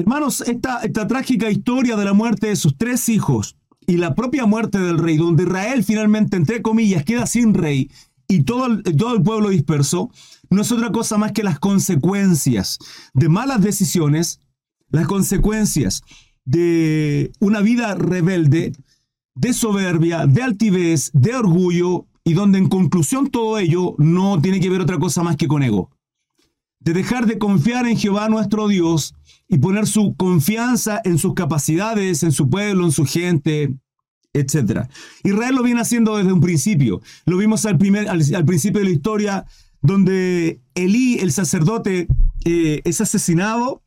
Hermanos, 0.00 0.40
esta, 0.40 0.78
esta 0.78 1.06
trágica 1.06 1.50
historia 1.50 1.94
de 1.94 2.06
la 2.06 2.14
muerte 2.14 2.46
de 2.46 2.56
sus 2.56 2.74
tres 2.78 3.10
hijos 3.10 3.58
y 3.86 3.98
la 3.98 4.14
propia 4.14 4.46
muerte 4.46 4.78
del 4.78 4.96
rey, 4.96 5.18
donde 5.18 5.42
Israel 5.42 5.84
finalmente, 5.84 6.38
entre 6.38 6.62
comillas, 6.62 7.04
queda 7.04 7.26
sin 7.26 7.52
rey, 7.52 7.90
y 8.26 8.44
todo 8.44 8.64
el, 8.64 8.82
todo 8.82 9.14
el 9.14 9.22
pueblo 9.22 9.50
disperso, 9.50 10.10
no 10.48 10.62
es 10.62 10.72
otra 10.72 10.90
cosa 10.90 11.18
más 11.18 11.32
que 11.32 11.42
las 11.42 11.58
consecuencias 11.58 12.78
de 13.12 13.28
malas 13.28 13.60
decisiones, 13.60 14.40
las 14.88 15.06
consecuencias 15.06 16.00
de 16.46 17.30
una 17.38 17.60
vida 17.60 17.94
rebelde, 17.94 18.72
de 19.34 19.52
soberbia, 19.52 20.26
de 20.26 20.42
altivez, 20.42 21.10
de 21.12 21.34
orgullo, 21.34 22.06
y 22.24 22.32
donde 22.32 22.56
en 22.56 22.70
conclusión 22.70 23.28
todo 23.28 23.58
ello 23.58 23.96
no 23.98 24.40
tiene 24.40 24.60
que 24.60 24.70
ver 24.70 24.80
otra 24.80 24.98
cosa 24.98 25.22
más 25.22 25.36
que 25.36 25.46
con 25.46 25.62
ego. 25.62 25.90
De 26.80 26.92
dejar 26.92 27.26
de 27.26 27.38
confiar 27.38 27.86
en 27.86 27.96
Jehová 27.96 28.28
nuestro 28.28 28.66
Dios 28.68 29.14
y 29.48 29.58
poner 29.58 29.86
su 29.86 30.14
confianza 30.16 31.00
en 31.04 31.18
sus 31.18 31.34
capacidades, 31.34 32.22
en 32.22 32.32
su 32.32 32.48
pueblo, 32.48 32.84
en 32.84 32.92
su 32.92 33.04
gente, 33.04 33.74
etc. 34.32 34.88
Israel 35.24 35.54
lo 35.54 35.62
viene 35.62 35.80
haciendo 35.80 36.16
desde 36.16 36.32
un 36.32 36.40
principio. 36.40 37.00
Lo 37.26 37.36
vimos 37.36 37.66
al, 37.66 37.78
primer, 37.78 38.08
al, 38.08 38.44
principio 38.44 38.80
de 38.80 38.86
la 38.86 38.94
historia, 38.94 39.44
donde 39.82 40.60
Elí, 40.74 41.18
el 41.18 41.32
sacerdote, 41.32 42.06
eh, 42.44 42.80
es 42.84 43.00
asesinado, 43.00 43.82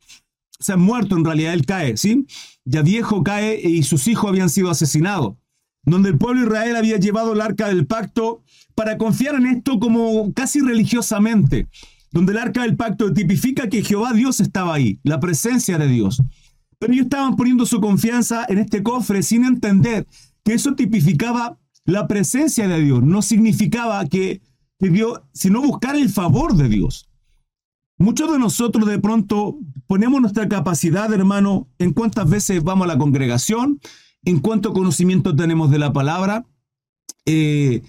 o 0.60 0.62
sea, 0.62 0.76
muerto 0.76 1.16
en 1.16 1.24
realidad, 1.24 1.54
él 1.54 1.66
cae, 1.66 1.96
¿sí? 1.96 2.26
Ya 2.64 2.82
viejo 2.82 3.22
cae 3.22 3.60
y 3.60 3.82
sus 3.82 4.06
hijos 4.06 4.30
habían 4.30 4.50
sido 4.50 4.70
asesinados. 4.70 5.34
Donde 5.86 6.10
el 6.10 6.18
pueblo 6.18 6.40
de 6.40 6.46
Israel 6.46 6.76
había 6.76 6.96
llevado 6.96 7.34
el 7.34 7.40
arca 7.40 7.68
del 7.68 7.86
pacto 7.86 8.42
para 8.74 8.96
confiar 8.96 9.34
en 9.34 9.46
esto 9.46 9.78
como 9.78 10.32
casi 10.32 10.60
religiosamente. 10.60 11.68
Donde 12.14 12.30
el 12.32 12.38
arca 12.38 12.62
del 12.62 12.76
pacto 12.76 13.12
tipifica 13.12 13.68
que 13.68 13.82
Jehová 13.82 14.12
Dios 14.12 14.38
estaba 14.38 14.74
ahí, 14.74 15.00
la 15.02 15.18
presencia 15.18 15.78
de 15.78 15.88
Dios. 15.88 16.22
Pero 16.78 16.92
ellos 16.92 17.06
estaban 17.06 17.34
poniendo 17.34 17.66
su 17.66 17.80
confianza 17.80 18.46
en 18.48 18.58
este 18.58 18.84
cofre 18.84 19.24
sin 19.24 19.44
entender 19.44 20.06
que 20.44 20.54
eso 20.54 20.76
tipificaba 20.76 21.58
la 21.84 22.06
presencia 22.06 22.68
de 22.68 22.80
Dios, 22.80 23.02
no 23.02 23.20
significaba 23.20 24.06
que, 24.06 24.40
Dios, 24.78 25.22
sino 25.32 25.60
buscar 25.60 25.96
el 25.96 26.08
favor 26.08 26.54
de 26.54 26.68
Dios. 26.68 27.10
Muchos 27.98 28.30
de 28.30 28.38
nosotros 28.38 28.86
de 28.86 29.00
pronto 29.00 29.58
ponemos 29.88 30.20
nuestra 30.20 30.48
capacidad, 30.48 31.12
hermano, 31.12 31.68
en 31.78 31.94
cuántas 31.94 32.30
veces 32.30 32.62
vamos 32.62 32.84
a 32.84 32.92
la 32.92 32.98
congregación, 32.98 33.80
en 34.24 34.38
cuánto 34.38 34.72
conocimiento 34.72 35.34
tenemos 35.34 35.70
de 35.70 35.78
la 35.78 35.92
palabra, 35.92 36.46
eh, 37.26 37.82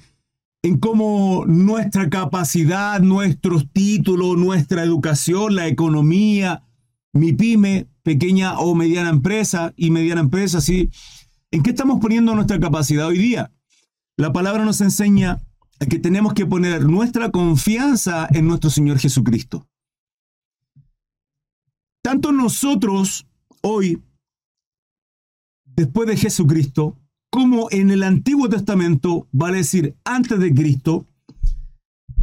en 0.65 0.79
cómo 0.79 1.45
nuestra 1.45 2.10
capacidad, 2.10 3.00
nuestros 3.00 3.72
títulos, 3.72 4.36
nuestra 4.36 4.84
educación, 4.84 5.55
la 5.55 5.67
economía, 5.67 6.63
mi 7.13 7.34
pyme, 7.34 7.88
pequeña 8.01 8.57
o 8.57 8.74
mediana 8.74 9.10
empresa 9.10 9.74
y 9.77 9.91
mediana 9.91 10.22
empresa, 10.22 10.62
sí, 10.62 10.89
¿En 11.51 11.63
qué 11.63 11.69
estamos 11.69 12.01
poniendo 12.01 12.36
nuestra 12.36 12.60
capacidad 12.60 13.07
hoy 13.07 13.17
día? 13.17 13.53
La 14.17 14.34
palabra 14.34 14.65
nos 14.65 14.81
enseña 14.81 15.41
que 15.89 16.00
tenemos 16.00 16.34
que 16.34 16.45
poner 16.45 16.84
nuestra 16.84 17.31
confianza 17.31 18.27
en 18.31 18.48
nuestro 18.48 18.69
Señor 18.69 19.00
Jesucristo. 19.00 19.65
Tanto 22.01 22.34
nosotros 22.34 23.25
hoy, 23.62 24.03
después 25.63 26.10
de 26.10 26.17
Jesucristo, 26.17 26.98
como 27.36 27.68
en 27.70 27.92
el 27.92 28.04
Antiguo 28.04 28.48
Testamento, 28.48 29.27
vale 29.34 29.58
decir 29.58 29.98
antes 30.06 30.39
de 30.39 30.54
Cristo, 30.54 31.06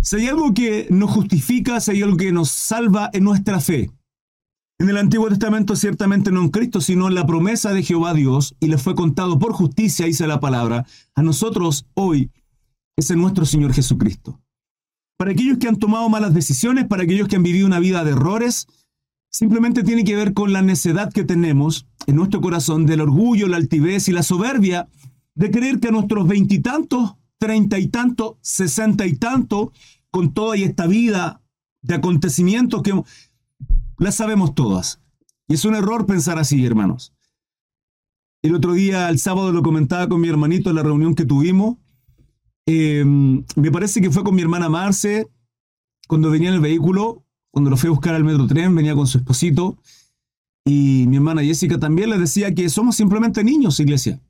si 0.00 0.16
hay 0.16 0.28
algo 0.28 0.54
que 0.54 0.86
nos 0.88 1.10
justifica, 1.10 1.80
si 1.80 1.90
hay 1.90 2.02
algo 2.02 2.16
que 2.16 2.32
nos 2.32 2.48
salva 2.48 3.10
en 3.12 3.24
nuestra 3.24 3.60
fe, 3.60 3.90
en 4.78 4.88
el 4.88 4.96
Antiguo 4.96 5.28
Testamento 5.28 5.76
ciertamente 5.76 6.32
no 6.32 6.40
en 6.40 6.48
Cristo, 6.48 6.80
sino 6.80 7.08
en 7.08 7.14
la 7.14 7.26
promesa 7.26 7.74
de 7.74 7.82
Jehová 7.82 8.14
Dios, 8.14 8.56
y 8.58 8.68
le 8.68 8.78
fue 8.78 8.94
contado 8.94 9.38
por 9.38 9.52
justicia, 9.52 10.06
dice 10.06 10.26
la 10.26 10.40
palabra, 10.40 10.86
a 11.14 11.22
nosotros 11.22 11.84
hoy 11.92 12.30
es 12.96 13.10
en 13.10 13.20
nuestro 13.20 13.44
Señor 13.44 13.74
Jesucristo. 13.74 14.40
Para 15.18 15.32
aquellos 15.32 15.58
que 15.58 15.68
han 15.68 15.76
tomado 15.76 16.08
malas 16.08 16.32
decisiones, 16.32 16.86
para 16.86 17.02
aquellos 17.02 17.28
que 17.28 17.36
han 17.36 17.42
vivido 17.42 17.66
una 17.66 17.80
vida 17.80 18.02
de 18.02 18.12
errores, 18.12 18.66
simplemente 19.32 19.82
tiene 19.82 20.04
que 20.04 20.14
ver 20.14 20.34
con 20.34 20.52
la 20.52 20.62
necedad 20.62 21.12
que 21.12 21.24
tenemos 21.24 21.88
en 22.06 22.16
nuestro 22.16 22.40
corazón 22.40 22.86
del 22.86 23.00
orgullo, 23.00 23.48
la 23.48 23.56
altivez 23.56 24.08
y 24.08 24.12
la 24.12 24.22
soberbia 24.22 24.88
de 25.34 25.50
creer 25.50 25.80
que 25.80 25.88
a 25.88 25.92
nuestros 25.92 26.28
veintitantos, 26.28 27.16
treinta 27.38 27.78
y 27.78 27.88
tantos, 27.88 28.36
sesenta 28.42 29.06
y 29.06 29.16
tantos, 29.16 29.70
con 30.10 30.34
toda 30.34 30.56
esta 30.56 30.86
vida 30.86 31.42
de 31.80 31.94
acontecimientos 31.94 32.82
que 32.82 33.02
las 33.98 34.14
sabemos 34.14 34.54
todas. 34.54 35.00
Y 35.48 35.54
es 35.54 35.64
un 35.64 35.74
error 35.74 36.06
pensar 36.06 36.38
así, 36.38 36.64
hermanos. 36.64 37.14
El 38.42 38.54
otro 38.54 38.74
día, 38.74 39.08
el 39.08 39.18
sábado, 39.18 39.52
lo 39.52 39.62
comentaba 39.62 40.08
con 40.08 40.20
mi 40.20 40.28
hermanito 40.28 40.70
en 40.70 40.76
la 40.76 40.82
reunión 40.82 41.14
que 41.14 41.24
tuvimos. 41.24 41.78
Em, 42.66 43.44
me 43.56 43.70
parece 43.70 44.00
que 44.00 44.10
fue 44.10 44.22
con 44.22 44.34
mi 44.34 44.42
hermana 44.42 44.68
Marce, 44.68 45.28
cuando 46.08 46.30
venía 46.30 46.50
en 46.50 46.56
el 46.56 46.60
vehículo, 46.60 47.24
cuando 47.52 47.70
lo 47.70 47.76
fui 47.76 47.88
a 47.88 47.90
buscar 47.90 48.14
al 48.14 48.24
metro 48.24 48.46
tren, 48.46 48.74
venía 48.74 48.94
con 48.94 49.06
su 49.06 49.18
esposito. 49.18 49.78
Y 50.64 51.04
mi 51.06 51.16
hermana 51.16 51.42
Jessica 51.42 51.78
también 51.78 52.10
le 52.10 52.18
decía 52.18 52.54
que 52.54 52.68
somos 52.68 52.96
simplemente 52.96 53.44
niños, 53.44 53.78
iglesia. 53.78 54.20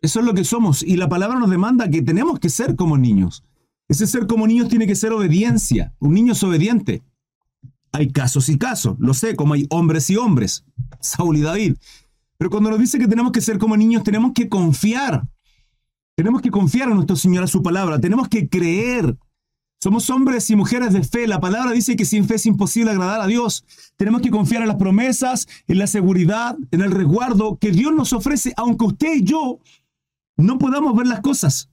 Eso 0.00 0.20
es 0.20 0.26
lo 0.26 0.34
que 0.34 0.42
somos. 0.42 0.82
Y 0.82 0.96
la 0.96 1.08
palabra 1.08 1.38
nos 1.38 1.50
demanda 1.50 1.90
que 1.90 2.02
tenemos 2.02 2.38
que 2.40 2.48
ser 2.48 2.74
como 2.74 2.96
niños. 2.96 3.44
Ese 3.88 4.06
ser 4.06 4.26
como 4.26 4.46
niños 4.46 4.68
tiene 4.68 4.86
que 4.86 4.96
ser 4.96 5.12
obediencia. 5.12 5.94
Un 5.98 6.14
niño 6.14 6.32
es 6.32 6.42
obediente. 6.42 7.02
Hay 7.92 8.10
casos 8.10 8.48
y 8.48 8.58
casos, 8.58 8.96
lo 8.98 9.14
sé, 9.14 9.36
como 9.36 9.54
hay 9.54 9.66
hombres 9.70 10.10
y 10.10 10.16
hombres, 10.16 10.64
Saúl 11.00 11.38
y 11.38 11.40
David. 11.40 11.76
Pero 12.36 12.50
cuando 12.50 12.70
nos 12.70 12.78
dice 12.78 12.98
que 12.98 13.08
tenemos 13.08 13.32
que 13.32 13.40
ser 13.40 13.58
como 13.58 13.76
niños, 13.76 14.02
tenemos 14.02 14.32
que 14.34 14.48
confiar. 14.48 15.26
Tenemos 16.14 16.42
que 16.42 16.50
confiar 16.50 16.88
en 16.88 16.94
nuestro 16.94 17.16
Señor, 17.16 17.44
a 17.44 17.46
su 17.46 17.62
palabra. 17.62 18.00
Tenemos 18.00 18.28
que 18.28 18.48
creer. 18.48 19.16
Somos 19.78 20.08
hombres 20.08 20.48
y 20.50 20.56
mujeres 20.56 20.92
de 20.92 21.04
fe. 21.04 21.26
La 21.26 21.40
palabra 21.40 21.72
dice 21.72 21.96
que 21.96 22.04
sin 22.04 22.26
fe 22.26 22.36
es 22.36 22.46
imposible 22.46 22.90
agradar 22.90 23.20
a 23.20 23.26
Dios. 23.26 23.64
Tenemos 23.96 24.22
que 24.22 24.30
confiar 24.30 24.62
en 24.62 24.68
las 24.68 24.78
promesas, 24.78 25.46
en 25.66 25.78
la 25.78 25.86
seguridad, 25.86 26.56
en 26.70 26.80
el 26.80 26.90
resguardo 26.90 27.58
que 27.58 27.72
Dios 27.72 27.92
nos 27.94 28.12
ofrece, 28.12 28.52
aunque 28.56 28.86
usted 28.86 29.14
y 29.16 29.24
yo 29.24 29.58
no 30.36 30.58
podamos 30.58 30.96
ver 30.96 31.06
las 31.06 31.20
cosas. 31.20 31.70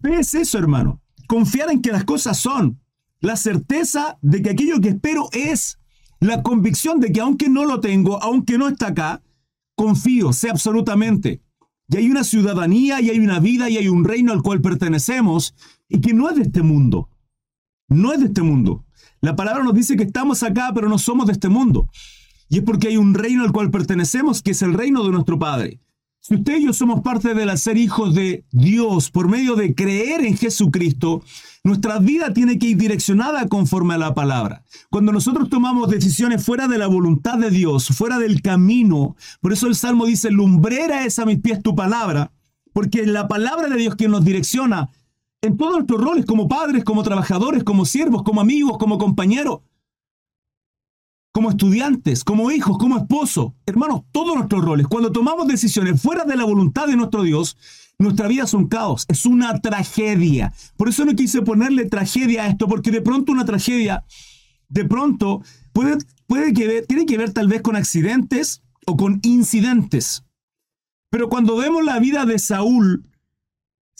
Fe 0.00 0.18
es 0.18 0.34
eso, 0.34 0.58
hermano. 0.58 1.00
Confiar 1.28 1.70
en 1.70 1.80
que 1.80 1.92
las 1.92 2.04
cosas 2.04 2.38
son. 2.38 2.80
La 3.20 3.36
certeza 3.36 4.18
de 4.20 4.42
que 4.42 4.50
aquello 4.50 4.80
que 4.80 4.90
espero 4.90 5.28
es. 5.32 5.78
La 6.18 6.42
convicción 6.42 7.00
de 7.00 7.12
que 7.12 7.20
aunque 7.20 7.48
no 7.48 7.64
lo 7.64 7.80
tengo, 7.80 8.22
aunque 8.22 8.58
no 8.58 8.68
está 8.68 8.88
acá, 8.88 9.22
confío, 9.76 10.32
sé 10.32 10.50
absolutamente. 10.50 11.42
Y 11.88 11.96
hay 11.96 12.10
una 12.10 12.24
ciudadanía, 12.24 13.00
y 13.00 13.10
hay 13.10 13.18
una 13.18 13.38
vida, 13.38 13.68
y 13.68 13.76
hay 13.76 13.88
un 13.88 14.04
reino 14.04 14.32
al 14.32 14.42
cual 14.42 14.60
pertenecemos, 14.60 15.54
y 15.92 16.00
que 16.00 16.14
no 16.14 16.28
es 16.28 16.36
de 16.36 16.42
este 16.42 16.62
mundo. 16.62 17.08
No 17.88 18.12
es 18.12 18.20
de 18.20 18.26
este 18.26 18.42
mundo. 18.42 18.84
La 19.20 19.36
palabra 19.36 19.62
nos 19.62 19.74
dice 19.74 19.96
que 19.96 20.04
estamos 20.04 20.42
acá, 20.42 20.72
pero 20.74 20.88
no 20.88 20.98
somos 20.98 21.26
de 21.26 21.32
este 21.32 21.48
mundo. 21.48 21.88
Y 22.48 22.58
es 22.58 22.64
porque 22.64 22.88
hay 22.88 22.96
un 22.96 23.14
reino 23.14 23.44
al 23.44 23.52
cual 23.52 23.70
pertenecemos, 23.70 24.42
que 24.42 24.50
es 24.52 24.62
el 24.62 24.74
reino 24.74 25.04
de 25.04 25.10
nuestro 25.10 25.38
Padre. 25.38 25.80
Si 26.20 26.36
usted 26.36 26.58
y 26.58 26.66
yo 26.66 26.72
somos 26.72 27.00
parte 27.00 27.34
de 27.34 27.56
ser 27.56 27.76
hijos 27.76 28.14
de 28.14 28.44
Dios 28.52 29.10
por 29.10 29.28
medio 29.28 29.56
de 29.56 29.74
creer 29.74 30.24
en 30.24 30.36
Jesucristo, 30.36 31.22
nuestra 31.64 31.98
vida 31.98 32.32
tiene 32.32 32.58
que 32.60 32.68
ir 32.68 32.76
direccionada 32.76 33.48
conforme 33.48 33.94
a 33.94 33.98
la 33.98 34.14
palabra. 34.14 34.64
Cuando 34.88 35.10
nosotros 35.10 35.48
tomamos 35.48 35.90
decisiones 35.90 36.44
fuera 36.44 36.68
de 36.68 36.78
la 36.78 36.86
voluntad 36.86 37.38
de 37.38 37.50
Dios, 37.50 37.88
fuera 37.88 38.18
del 38.18 38.40
camino, 38.40 39.16
por 39.40 39.52
eso 39.52 39.66
el 39.66 39.74
Salmo 39.74 40.06
dice, 40.06 40.30
lumbrera 40.30 41.04
es 41.04 41.18
a 41.18 41.26
mis 41.26 41.40
pies 41.40 41.60
tu 41.60 41.74
palabra, 41.74 42.30
porque 42.72 43.04
la 43.04 43.26
palabra 43.26 43.68
de 43.68 43.76
Dios 43.76 43.96
quien 43.96 44.12
nos 44.12 44.24
direcciona 44.24 44.90
en 45.42 45.56
todos 45.56 45.74
nuestros 45.74 46.00
roles, 46.00 46.24
como 46.24 46.48
padres, 46.48 46.84
como 46.84 47.02
trabajadores, 47.02 47.64
como 47.64 47.84
siervos, 47.84 48.22
como 48.22 48.40
amigos, 48.40 48.78
como 48.78 48.98
compañeros 48.98 49.60
como 51.32 51.48
estudiantes, 51.48 52.24
como 52.24 52.50
hijos, 52.50 52.76
como 52.76 52.98
esposos, 52.98 53.52
hermanos, 53.64 54.02
todos 54.12 54.36
nuestros 54.36 54.62
roles. 54.62 54.86
Cuando 54.86 55.10
tomamos 55.10 55.48
decisiones 55.48 56.00
fuera 56.00 56.24
de 56.24 56.36
la 56.36 56.44
voluntad 56.44 56.86
de 56.86 56.96
nuestro 56.96 57.22
Dios, 57.22 57.56
nuestra 57.98 58.28
vida 58.28 58.44
es 58.44 58.52
un 58.52 58.68
caos, 58.68 59.06
es 59.08 59.24
una 59.24 59.58
tragedia. 59.60 60.52
Por 60.76 60.90
eso 60.90 61.06
no 61.06 61.14
quise 61.16 61.40
ponerle 61.40 61.86
tragedia 61.86 62.44
a 62.44 62.48
esto, 62.48 62.68
porque 62.68 62.90
de 62.90 63.00
pronto 63.00 63.32
una 63.32 63.46
tragedia, 63.46 64.04
de 64.68 64.84
pronto, 64.84 65.42
puede, 65.72 66.52
que 66.52 66.82
tiene 66.82 67.06
que 67.06 67.16
ver 67.16 67.32
tal 67.32 67.48
vez 67.48 67.62
con 67.62 67.76
accidentes 67.76 68.62
o 68.86 68.96
con 68.96 69.20
incidentes. 69.22 70.24
Pero 71.10 71.30
cuando 71.30 71.56
vemos 71.56 71.82
la 71.82 71.98
vida 71.98 72.26
de 72.26 72.38
Saúl, 72.38 73.06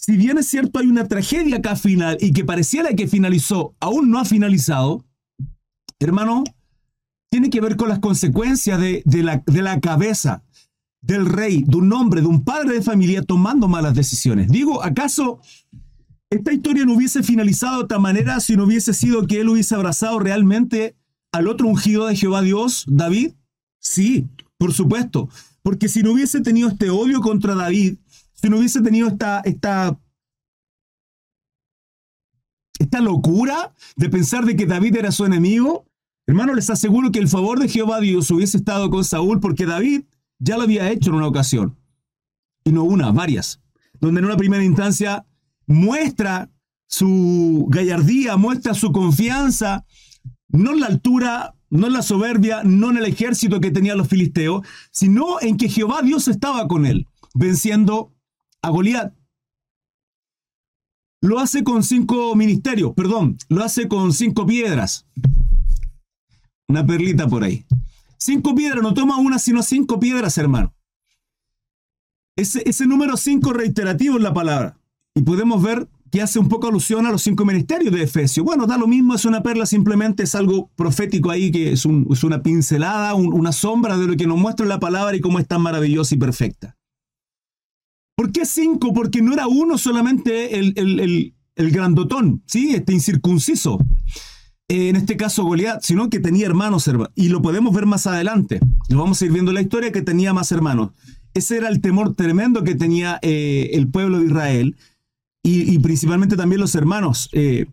si 0.05 0.17
bien 0.17 0.37
es 0.37 0.49
cierto 0.49 0.81
hay 0.81 0.89
una 0.89 1.07
tragedia 1.07 1.59
acá 1.59 1.77
final 1.77 2.19
y 2.21 2.33
que 2.33 2.45
pareciera 2.45 2.93
que 2.95 3.07
finalizó, 3.07 3.77
aún 3.79 4.11
no 4.11 4.19
ha 4.19 4.25
finalizado, 4.25 5.05
hermano, 6.01 6.43
tiene 7.31 7.51
que 7.51 7.61
ver 7.61 7.77
con 7.77 7.89
las 7.89 8.01
consecuencias 8.01 8.81
de, 8.81 9.05
la, 9.23 9.45
de 9.47 9.63
la 9.63 9.81
cabeza 9.81 10.43
del 11.03 11.27
rey, 11.27 11.65
de 11.65 11.77
un 11.77 11.93
hombre, 11.93 12.21
de 12.21 12.27
un 12.27 12.43
padre 12.43 12.75
de 12.75 12.83
familia 12.83 13.23
tomando 13.23 13.69
malas 13.69 13.95
decisiones. 13.95 14.49
Digo, 14.49 14.83
¿acaso 14.83 15.41
esta 16.31 16.53
historia 16.53 16.85
no 16.85 16.95
hubiese 16.95 17.23
finalizado 17.23 17.77
de 17.77 17.83
esta 17.83 18.01
manera 18.01 18.41
si 18.41 18.57
no 18.57 18.65
hubiese 18.65 18.95
sido 18.95 19.29
que 19.29 19.41
él 19.41 19.51
hubiese 19.51 19.77
abrazado 19.77 20.19
realmente 20.19 20.97
al 21.31 21.47
otro 21.47 21.69
ungido 21.69 22.07
de 22.07 22.17
Jehová 22.17 22.43
Dios, 22.43 22.85
David? 22.89 23.35
Sí, 23.79 24.27
por 24.59 24.73
supuesto. 24.73 25.29
Porque 25.63 25.89
si 25.89 26.03
no 26.03 26.13
hubiese 26.13 26.41
tenido 26.41 26.69
este 26.69 26.91
odio 26.91 27.21
contra 27.21 27.55
David, 27.55 27.99
si 28.43 28.51
no 28.51 28.59
hubiese 28.59 28.83
tenido 28.83 29.09
esta, 29.09 29.41
esta, 29.45 29.99
esta 32.79 33.01
locura 33.01 33.73
de 33.97 34.11
pensar 34.11 34.45
de 34.45 34.57
que 34.57 34.67
David 34.67 34.97
era 34.97 35.13
su 35.13 35.25
enemigo, 35.25 35.87
Hermano, 36.27 36.55
les 36.55 36.71
aseguro 36.71 37.11
que 37.11 37.19
el 37.19 37.29
favor 37.29 37.59
de 37.59 37.69
Jehová 37.69 38.01
Dios 38.01 38.31
hubiese 38.31 38.57
estado 38.57 38.91
con 38.91 39.05
Saúl 39.05 39.41
porque 39.41 39.67
David 39.67 40.03
ya 40.39 40.57
lo 40.57 40.63
había 40.63 40.91
hecho 40.91 41.11
en 41.11 41.17
una 41.17 41.27
ocasión. 41.27 41.77
Y 42.65 42.71
no 42.71 42.85
una, 42.85 43.11
varias. 43.11 43.61
Donde 44.01 44.21
en 44.21 44.27
una 44.27 44.37
primera 44.37 44.63
instancia 44.63 45.27
muestra 45.67 46.51
su 46.87 47.67
gallardía, 47.69 48.37
muestra 48.37 48.75
su 48.75 48.93
confianza, 48.93 49.85
no 50.49 50.73
en 50.73 50.81
la 50.81 50.87
altura, 50.87 51.55
no 51.71 51.89
en 51.89 51.93
la 51.93 52.03
soberbia, 52.03 52.63
no 52.63 52.91
en 52.91 52.99
el 52.99 53.07
ejército 53.07 53.61
que 53.61 53.71
tenían 53.71 53.99
los 53.99 54.09
filisteos, 54.09 54.65
sino 54.93 55.41
en 55.41 55.57
que 55.57 55.69
Jehová 55.69 56.03
Dios 56.03 56.29
estaba 56.29 56.69
con 56.69 56.87
él, 56.87 57.09
venciendo 57.35 58.13
a 58.63 58.71
Goliat. 58.71 59.13
Lo 61.21 61.39
hace 61.39 61.63
con 61.63 61.83
cinco 61.85 62.35
ministerios, 62.35 62.95
perdón, 62.95 63.37
lo 63.49 63.63
hace 63.63 63.87
con 63.87 64.13
cinco 64.13 64.45
piedras. 64.47 65.07
Una 66.69 66.85
perlita 66.87 67.29
por 67.29 67.45
ahí. 67.45 67.65
Cinco 68.19 68.55
piedras, 68.55 68.83
no 68.83 68.95
toma 68.95 69.19
una, 69.19 69.39
sino 69.39 69.63
cinco 69.63 70.01
piedras, 70.01 70.39
hermano. 70.39 70.75
Ese, 72.37 72.87
número 72.87 73.17
cinco 73.17 73.53
reiterativo 73.53 74.17
en 74.17 74.23
la 74.23 74.33
palabra. 74.33 74.79
Y 75.15 75.23
podemos 75.23 75.63
ver 75.63 75.89
que 76.11 76.23
hace 76.23 76.39
un 76.39 76.49
poco 76.49 76.69
alusión 76.69 77.07
a 77.07 77.11
los 77.11 77.23
cinco 77.23 77.45
ministerios 77.45 77.93
de 77.93 78.03
Efesios. 78.03 78.45
Bueno, 78.45 78.67
da 78.67 78.79
lo 78.79 78.87
mismo, 78.87 79.15
es 79.15 79.25
una 79.25 79.43
perla, 79.43 79.67
simplemente 79.67 80.23
es 80.25 80.35
algo 80.35 80.71
profético 80.77 81.31
ahí, 81.31 81.51
que 81.51 81.73
es, 81.73 81.85
una 81.85 82.43
pincelada, 82.43 83.15
una 83.15 83.53
sombra 83.53 83.97
de 83.97 84.07
lo 84.07 84.17
que 84.17 84.27
nos 84.27 84.39
muestra 84.39 84.67
la 84.67 84.81
palabra 84.81 85.17
y 85.17 85.21
cómo 85.21 85.39
es 85.39 85.47
tan 85.47 85.63
maravillosa 85.63 86.15
y 86.15 86.19
perfecta. 86.19 86.77
¿Por 88.17 88.33
qué 88.33 88.45
cinco? 88.47 88.93
Porque 88.93 89.23
no 89.23 89.33
era 89.33 89.47
uno 89.47 89.79
solamente 89.79 90.59
el, 90.59 90.73
el, 90.77 91.35
el 91.57 91.71
grandotón, 91.71 92.43
¿sí? 92.47 92.75
Este 92.75 92.93
incircunciso 92.93 93.79
en 94.69 94.97
este 94.97 95.17
caso 95.17 95.45
Goliat, 95.45 95.83
sino 95.83 96.09
que 96.09 96.19
tenía 96.19 96.47
hermanos, 96.47 96.91
y 97.15 97.29
lo 97.29 97.43
podemos 97.43 97.75
ver 97.75 97.87
más 97.87 98.07
adelante. 98.07 98.61
Lo 98.89 98.99
vamos 98.99 99.21
a 99.21 99.27
ir 99.27 99.33
viendo 99.33 99.53
la 99.53 99.61
historia 99.61 99.93
que 99.93 100.03
tenía 100.03 100.33
más 100.33 100.51
hermanos. 100.51 100.93
Ese 101.35 101.59
era 101.59 101.69
el 101.69 101.81
temor 101.81 102.15
tremendo 102.15 102.65
que 102.65 102.75
tenía 102.75 103.19
eh, 103.23 103.71
el 103.75 103.89
pueblo 103.89 104.19
de 104.19 104.27
Israel 104.27 104.77
y, 105.43 105.79
principalmente 105.81 106.37
también 106.37 106.61
los 106.61 106.75
hermanos. 106.75 107.29
Eh, 107.33 107.67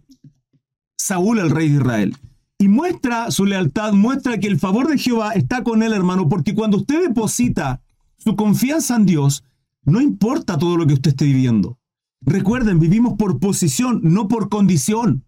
Saúl, 0.98 1.40
el 1.40 1.52
rey 1.52 1.70
de 1.70 1.76
Israel. 1.76 2.18
Y 2.58 2.68
muestra 2.68 3.32
su 3.32 3.46
lealtad, 3.46 3.94
muestra 3.94 4.38
que 4.40 4.48
el 4.48 4.60
favor 4.60 4.90
de 4.90 4.98
Jehová 4.98 5.34
está 5.34 5.64
con 5.64 5.84
él, 5.84 5.94
hermano, 5.94 6.28
porque 6.28 6.54
cuando 6.56 6.78
usted 6.78 7.02
deposita 7.08 7.82
su 8.18 8.36
confianza 8.36 8.98
en 8.98 9.06
Dios, 9.06 9.44
no 9.90 10.02
importa 10.02 10.58
todo 10.58 10.78
lo 10.78 10.88
que 10.88 10.94
usted 10.94 11.12
esté 11.12 11.26
viviendo. 11.26 11.80
Recuerden, 12.22 12.80
vivimos 12.80 13.14
por 13.18 13.40
posición, 13.40 14.02
no 14.04 14.28
por 14.28 14.50
condición. 14.50 15.26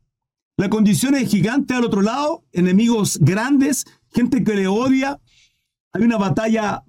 La 0.58 0.69
condición 0.69 1.15
es 1.15 1.30
gigante 1.30 1.74
al 1.74 1.86
otro 1.86 2.02
lado, 2.02 2.43
enemigos 2.52 3.17
grandes, 3.19 3.86
gente 4.10 4.43
que 4.43 4.56
le 4.56 4.67
odia. 4.67 5.19
Hay 5.93 6.04
una 6.04 6.17
batalla 6.17 6.84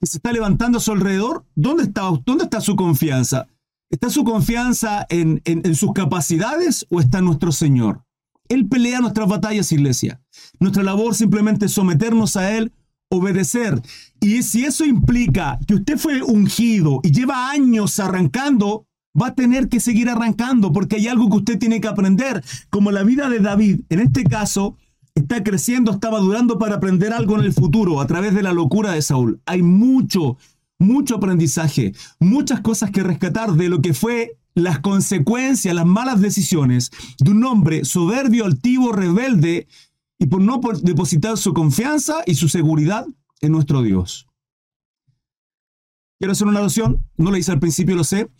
que 0.00 0.06
se 0.06 0.18
está 0.18 0.32
levantando 0.32 0.78
a 0.78 0.80
su 0.80 0.92
alrededor. 0.92 1.46
¿Dónde 1.54 1.84
está, 1.84 2.02
dónde 2.24 2.44
está 2.44 2.60
su 2.60 2.76
confianza? 2.76 3.46
¿Está 3.90 4.10
su 4.10 4.24
confianza 4.24 5.06
en, 5.08 5.40
en 5.44 5.74
sus 5.74 5.92
capacidades 5.92 6.86
o 6.90 7.00
está 7.00 7.18
en 7.18 7.26
nuestro 7.26 7.52
Señor? 7.52 8.04
Él 8.48 8.68
pelea 8.68 9.00
nuestras 9.00 9.28
batallas, 9.28 9.72
iglesia. 9.72 10.20
Nuestra 10.60 10.82
labor 10.82 11.14
simplemente 11.14 11.66
es 11.66 11.72
someternos 11.72 12.36
a 12.36 12.56
Él, 12.56 12.72
obedecer. 13.14 13.80
Y 14.20 14.42
si 14.42 14.64
eso 14.64 14.84
implica 14.84 15.58
que 15.66 15.74
usted 15.74 15.98
fue 15.98 16.22
ungido 16.22 17.00
y 17.02 17.10
lleva 17.10 17.50
años 17.50 17.98
arrancando, 18.00 18.86
va 19.20 19.28
a 19.28 19.34
tener 19.34 19.68
que 19.68 19.80
seguir 19.80 20.08
arrancando 20.08 20.72
porque 20.72 20.96
hay 20.96 21.08
algo 21.08 21.28
que 21.28 21.36
usted 21.36 21.58
tiene 21.58 21.80
que 21.80 21.88
aprender, 21.88 22.42
como 22.70 22.90
la 22.90 23.02
vida 23.02 23.28
de 23.28 23.40
David, 23.40 23.80
en 23.88 24.00
este 24.00 24.24
caso, 24.24 24.76
está 25.14 25.42
creciendo, 25.44 25.92
está 25.92 26.10
madurando 26.10 26.58
para 26.58 26.76
aprender 26.76 27.12
algo 27.12 27.38
en 27.38 27.44
el 27.44 27.52
futuro 27.52 28.00
a 28.00 28.06
través 28.06 28.34
de 28.34 28.42
la 28.42 28.52
locura 28.52 28.92
de 28.92 29.02
Saúl. 29.02 29.40
Hay 29.46 29.62
mucho, 29.62 30.36
mucho 30.78 31.16
aprendizaje, 31.16 31.94
muchas 32.18 32.60
cosas 32.60 32.90
que 32.90 33.02
rescatar 33.02 33.52
de 33.52 33.68
lo 33.68 33.80
que 33.80 33.94
fue 33.94 34.36
las 34.54 34.80
consecuencias, 34.80 35.74
las 35.74 35.86
malas 35.86 36.20
decisiones 36.20 36.90
de 37.18 37.30
un 37.30 37.44
hombre 37.44 37.84
soberbio, 37.84 38.44
altivo, 38.44 38.92
rebelde 38.92 39.66
y 40.18 40.26
por 40.26 40.40
no 40.40 40.60
depositar 40.82 41.36
su 41.36 41.52
confianza 41.54 42.22
y 42.26 42.34
su 42.34 42.48
seguridad 42.48 43.06
en 43.40 43.52
nuestro 43.52 43.82
Dios. 43.82 44.26
Quiero 46.18 46.32
hacer 46.32 46.46
una 46.46 46.60
oración, 46.60 47.04
no 47.16 47.30
la 47.30 47.38
hice 47.38 47.52
al 47.52 47.60
principio, 47.60 47.96
lo 47.96 48.04
sé, 48.04 48.30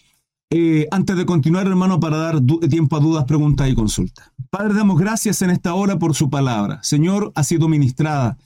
eh, 0.50 0.86
antes 0.90 1.16
de 1.16 1.26
continuar, 1.26 1.66
hermano, 1.66 1.98
para 1.98 2.16
dar 2.16 2.40
tiempo 2.70 2.96
a 2.96 3.00
dudas, 3.00 3.24
preguntas 3.24 3.68
y 3.68 3.74
consultas. 3.74 4.30
Padre, 4.50 4.74
damos 4.74 4.98
gracias 4.98 5.42
en 5.42 5.50
esta 5.50 5.74
hora 5.74 5.98
por 5.98 6.14
su 6.14 6.30
palabra. 6.30 6.82
Señor, 6.82 7.32
ha 7.34 7.42
sido 7.42 7.68
ministrada. 7.68 8.38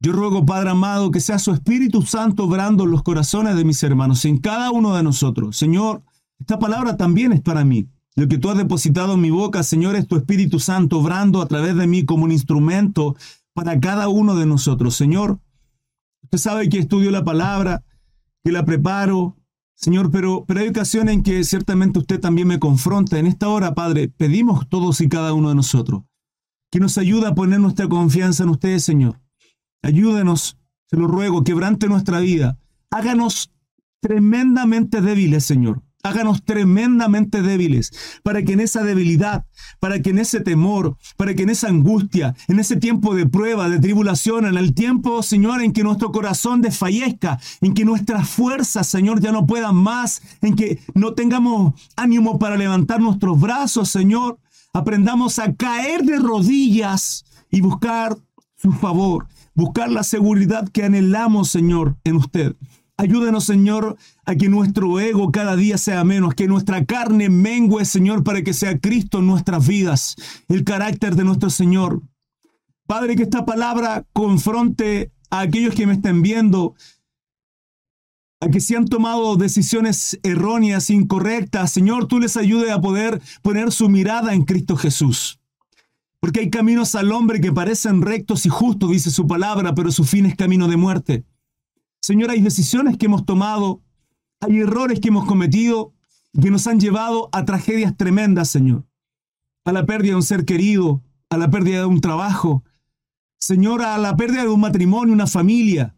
Yo 0.00 0.12
ruego, 0.12 0.44
Padre 0.44 0.70
amado, 0.70 1.12
que 1.12 1.20
sea 1.20 1.38
su 1.38 1.52
Espíritu 1.52 2.02
Santo 2.02 2.44
obrando 2.44 2.84
en 2.84 2.90
los 2.90 3.04
corazones 3.04 3.54
de 3.54 3.64
mis 3.64 3.80
hermanos, 3.84 4.24
en 4.24 4.38
cada 4.38 4.72
uno 4.72 4.96
de 4.96 5.04
nosotros. 5.04 5.56
Señor, 5.56 6.02
esta 6.40 6.58
palabra 6.58 6.96
también 6.96 7.32
es 7.32 7.40
para 7.40 7.64
mí. 7.64 7.86
Lo 8.14 8.28
que 8.28 8.38
tú 8.38 8.50
has 8.50 8.58
depositado 8.58 9.14
en 9.14 9.20
mi 9.20 9.30
boca, 9.30 9.62
Señor, 9.62 9.96
es 9.96 10.06
tu 10.06 10.16
Espíritu 10.16 10.60
Santo 10.60 10.98
obrando 10.98 11.40
a 11.40 11.46
través 11.46 11.76
de 11.76 11.86
mí 11.86 12.04
como 12.04 12.24
un 12.24 12.32
instrumento 12.32 13.16
para 13.54 13.80
cada 13.80 14.08
uno 14.08 14.34
de 14.36 14.46
nosotros. 14.46 14.94
Señor, 14.94 15.38
usted 16.22 16.38
sabe 16.38 16.68
que 16.68 16.78
estudio 16.78 17.10
la 17.10 17.24
palabra, 17.24 17.82
que 18.44 18.52
la 18.52 18.64
preparo, 18.64 19.36
Señor, 19.74 20.10
pero, 20.10 20.44
pero 20.46 20.60
hay 20.60 20.68
ocasiones 20.68 21.14
en 21.14 21.22
que 21.22 21.42
ciertamente 21.44 21.98
usted 21.98 22.20
también 22.20 22.48
me 22.48 22.58
confronta. 22.58 23.18
En 23.18 23.26
esta 23.26 23.48
hora, 23.48 23.74
Padre, 23.74 24.08
pedimos 24.08 24.68
todos 24.68 25.00
y 25.00 25.08
cada 25.08 25.32
uno 25.32 25.48
de 25.48 25.54
nosotros 25.54 26.02
que 26.72 26.80
nos 26.80 26.96
ayude 26.96 27.26
a 27.26 27.34
poner 27.34 27.60
nuestra 27.60 27.86
confianza 27.86 28.44
en 28.44 28.48
usted, 28.48 28.78
Señor. 28.78 29.20
Ayúdenos, 29.82 30.56
se 30.86 30.96
lo 30.96 31.06
ruego, 31.06 31.44
quebrante 31.44 31.86
nuestra 31.86 32.18
vida. 32.20 32.58
Háganos 32.90 33.52
tremendamente 34.00 35.02
débiles, 35.02 35.44
Señor. 35.44 35.82
Háganos 36.04 36.44
tremendamente 36.44 37.42
débiles, 37.42 37.92
para 38.24 38.42
que 38.42 38.54
en 38.54 38.60
esa 38.60 38.82
debilidad, 38.82 39.46
para 39.78 40.02
que 40.02 40.10
en 40.10 40.18
ese 40.18 40.40
temor, 40.40 40.96
para 41.16 41.34
que 41.34 41.44
en 41.44 41.50
esa 41.50 41.68
angustia, 41.68 42.34
en 42.48 42.58
ese 42.58 42.74
tiempo 42.74 43.14
de 43.14 43.24
prueba, 43.24 43.68
de 43.68 43.78
tribulación, 43.78 44.46
en 44.46 44.56
el 44.56 44.74
tiempo, 44.74 45.22
Señor, 45.22 45.62
en 45.62 45.72
que 45.72 45.84
nuestro 45.84 46.10
corazón 46.10 46.60
desfallezca, 46.60 47.38
en 47.60 47.72
que 47.72 47.84
nuestras 47.84 48.28
fuerzas, 48.28 48.88
Señor, 48.88 49.20
ya 49.20 49.30
no 49.30 49.46
puedan 49.46 49.76
más, 49.76 50.22
en 50.40 50.56
que 50.56 50.80
no 50.94 51.14
tengamos 51.14 51.74
ánimo 51.94 52.36
para 52.36 52.56
levantar 52.56 53.00
nuestros 53.00 53.40
brazos, 53.40 53.88
Señor, 53.88 54.40
aprendamos 54.72 55.38
a 55.38 55.54
caer 55.54 56.02
de 56.02 56.18
rodillas 56.18 57.24
y 57.48 57.60
buscar 57.60 58.16
su 58.56 58.72
favor, 58.72 59.28
buscar 59.54 59.88
la 59.88 60.02
seguridad 60.02 60.68
que 60.68 60.82
anhelamos, 60.82 61.50
Señor, 61.50 61.96
en 62.02 62.16
usted. 62.16 62.56
Ayúdenos, 63.02 63.46
Señor, 63.46 63.96
a 64.24 64.36
que 64.36 64.48
nuestro 64.48 65.00
ego 65.00 65.32
cada 65.32 65.56
día 65.56 65.76
sea 65.76 66.04
menos, 66.04 66.34
que 66.34 66.46
nuestra 66.46 66.84
carne 66.84 67.28
mengue, 67.30 67.84
Señor, 67.84 68.22
para 68.22 68.42
que 68.42 68.54
sea 68.54 68.78
Cristo 68.78 69.18
en 69.18 69.26
nuestras 69.26 69.66
vidas, 69.66 70.14
el 70.46 70.62
carácter 70.62 71.16
de 71.16 71.24
nuestro 71.24 71.50
Señor. 71.50 72.00
Padre, 72.86 73.16
que 73.16 73.24
esta 73.24 73.44
palabra 73.44 74.06
confronte 74.12 75.10
a 75.30 75.40
aquellos 75.40 75.74
que 75.74 75.84
me 75.84 75.94
estén 75.94 76.22
viendo, 76.22 76.76
a 78.40 78.48
que 78.48 78.60
se 78.60 78.76
han 78.76 78.86
tomado 78.86 79.34
decisiones 79.34 80.20
erróneas, 80.22 80.88
incorrectas. 80.88 81.72
Señor, 81.72 82.06
tú 82.06 82.20
les 82.20 82.36
ayude 82.36 82.70
a 82.70 82.80
poder 82.80 83.20
poner 83.42 83.72
su 83.72 83.88
mirada 83.88 84.32
en 84.32 84.44
Cristo 84.44 84.76
Jesús. 84.76 85.40
Porque 86.20 86.38
hay 86.38 86.50
caminos 86.50 86.94
al 86.94 87.10
hombre 87.10 87.40
que 87.40 87.50
parecen 87.50 88.00
rectos 88.00 88.46
y 88.46 88.48
justos, 88.48 88.92
dice 88.92 89.10
su 89.10 89.26
palabra, 89.26 89.74
pero 89.74 89.90
su 89.90 90.04
fin 90.04 90.24
es 90.24 90.36
camino 90.36 90.68
de 90.68 90.76
muerte. 90.76 91.24
Señor, 92.02 92.30
hay 92.32 92.40
decisiones 92.40 92.98
que 92.98 93.06
hemos 93.06 93.24
tomado, 93.24 93.80
hay 94.40 94.58
errores 94.58 94.98
que 94.98 95.08
hemos 95.08 95.24
cometido 95.24 95.94
que 96.40 96.50
nos 96.50 96.66
han 96.66 96.80
llevado 96.80 97.28
a 97.32 97.44
tragedias 97.44 97.96
tremendas, 97.96 98.48
Señor. 98.48 98.84
A 99.64 99.70
la 99.70 99.86
pérdida 99.86 100.12
de 100.12 100.16
un 100.16 100.22
ser 100.24 100.44
querido, 100.44 101.00
a 101.30 101.36
la 101.36 101.48
pérdida 101.48 101.78
de 101.78 101.86
un 101.86 102.00
trabajo, 102.00 102.64
Señor, 103.38 103.82
a 103.82 103.96
la 103.98 104.16
pérdida 104.16 104.42
de 104.42 104.48
un 104.48 104.60
matrimonio, 104.60 105.14
una 105.14 105.28
familia, 105.28 105.94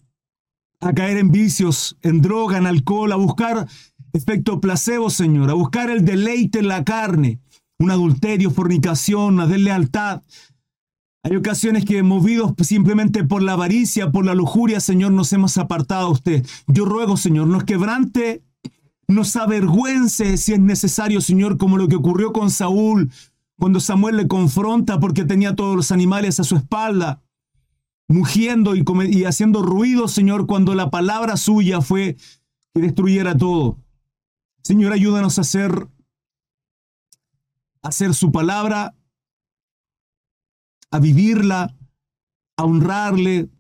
a 0.81 0.93
caer 0.93 1.17
en 1.17 1.31
vicios, 1.31 1.97
en 2.03 2.21
droga, 2.21 2.59
en 2.59 2.67
alcohol, 2.67 3.13
a 3.13 3.17
buscar 3.17 3.67
efecto 4.13 4.61
placebo, 4.61 5.09
Señor, 5.09 5.51
a 5.51 5.55
buscar 5.55 5.89
el 5.89 6.05
deleite 6.05 6.59
en 6.59 6.69
la 6.69 6.85
carne, 6.85 7.41
un 7.79 7.91
adulterio, 7.91 8.51
fornicación, 8.51 9.35
una 9.35 9.47
deslealtad, 9.47 10.23
hay 11.25 11.37
ocasiones 11.37 11.87
que 11.87 12.03
movidos 12.03 12.53
simplemente 12.61 13.25
por 13.25 13.43
la 13.43 13.55
avaricia, 13.55 14.13
por 14.13 14.27
la 14.27 14.35
lujuria, 14.35 14.79
Señor, 14.79 15.13
nos 15.13 15.33
hemos 15.33 15.57
apartado 15.57 16.09
a 16.09 16.11
usted. 16.11 16.47
Yo 16.67 16.85
ruego, 16.85 17.17
Señor, 17.17 17.47
nos 17.47 17.65
quebrante, 17.65 18.43
nos 19.09 19.35
avergüence 19.35 20.37
si 20.37 20.53
es 20.53 20.61
necesario, 20.61 21.23
Señor, 21.23 21.57
como 21.57 21.79
lo 21.79 21.89
que 21.89 21.97
ocurrió 21.97 22.35
con 22.35 22.51
Saúl, 22.51 23.11
cuando 23.59 23.81
Samuel 23.81 24.19
le 24.19 24.29
confronta 24.29 25.01
porque 25.01 25.25
tenía 25.25 25.57
todos 25.57 25.75
los 25.75 25.93
animales 25.93 26.41
a 26.41 26.45
su 26.45 26.57
espalda, 26.57 27.23
mugiendo 28.07 28.77
y, 28.77 28.85
y 29.11 29.25
haciendo 29.25 29.63
ruido, 29.63 30.09
Señor, 30.09 30.47
cuando 30.47 30.75
la 30.75 30.91
palabra 30.91 31.39
suya 31.39 31.81
fue 31.81 32.19
que 32.75 32.83
destruyera 32.83 33.35
todo. 33.35 33.79
Señor, 34.63 34.93
ayúdanos 34.93 35.39
a 35.39 35.41
hacer, 35.41 35.89
a 37.81 37.89
hacer 37.89 38.13
su 38.13 38.31
palabra 38.31 38.95
a 40.95 41.01
vivirla, 41.01 41.75
a 42.57 42.65
honrarle, 42.65 43.51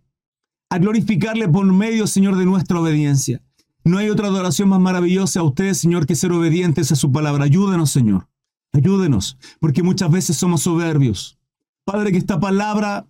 a 0.70 0.78
glorificarle 0.78 1.48
por 1.48 1.64
medio, 1.66 2.06
Señor, 2.06 2.36
de 2.36 2.46
nuestra 2.46 2.78
obediencia. 2.78 3.42
No 3.82 3.98
hay 3.98 4.08
otra 4.08 4.28
adoración 4.28 4.68
más 4.68 4.78
maravillosa 4.78 5.40
a 5.40 5.42
usted, 5.42 5.74
Señor, 5.74 6.06
que 6.06 6.14
ser 6.14 6.30
obedientes 6.30 6.92
a 6.92 6.94
su 6.94 7.10
palabra. 7.10 7.42
Ayúdenos, 7.42 7.90
Señor. 7.90 8.28
Ayúdenos, 8.72 9.36
porque 9.58 9.82
muchas 9.82 10.12
veces 10.12 10.36
somos 10.36 10.62
soberbios. 10.62 11.36
Padre, 11.84 12.12
que 12.12 12.18
esta 12.18 12.38
palabra 12.38 13.08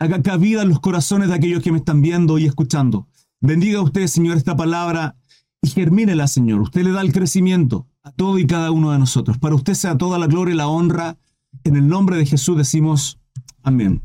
haga 0.00 0.20
cabida 0.20 0.62
en 0.62 0.70
los 0.70 0.80
corazones 0.80 1.28
de 1.28 1.34
aquellos 1.36 1.62
que 1.62 1.70
me 1.70 1.78
están 1.78 2.02
viendo 2.02 2.38
y 2.38 2.46
escuchando. 2.46 3.06
Bendiga 3.40 3.78
a 3.78 3.82
usted, 3.82 4.08
Señor, 4.08 4.36
esta 4.36 4.56
palabra 4.56 5.14
y 5.62 5.68
germínela, 5.68 6.26
Señor. 6.26 6.60
Usted 6.62 6.82
le 6.82 6.90
da 6.90 7.02
el 7.02 7.12
crecimiento 7.12 7.86
a 8.02 8.10
todo 8.10 8.40
y 8.40 8.48
cada 8.48 8.72
uno 8.72 8.90
de 8.90 8.98
nosotros. 8.98 9.38
Para 9.38 9.54
usted 9.54 9.74
sea 9.74 9.96
toda 9.96 10.18
la 10.18 10.26
gloria 10.26 10.54
y 10.54 10.56
la 10.56 10.66
honra. 10.66 11.18
En 11.62 11.76
el 11.76 11.86
nombre 11.86 12.16
de 12.16 12.26
Jesús 12.26 12.56
decimos 12.56 13.19
Amén. 13.62 14.02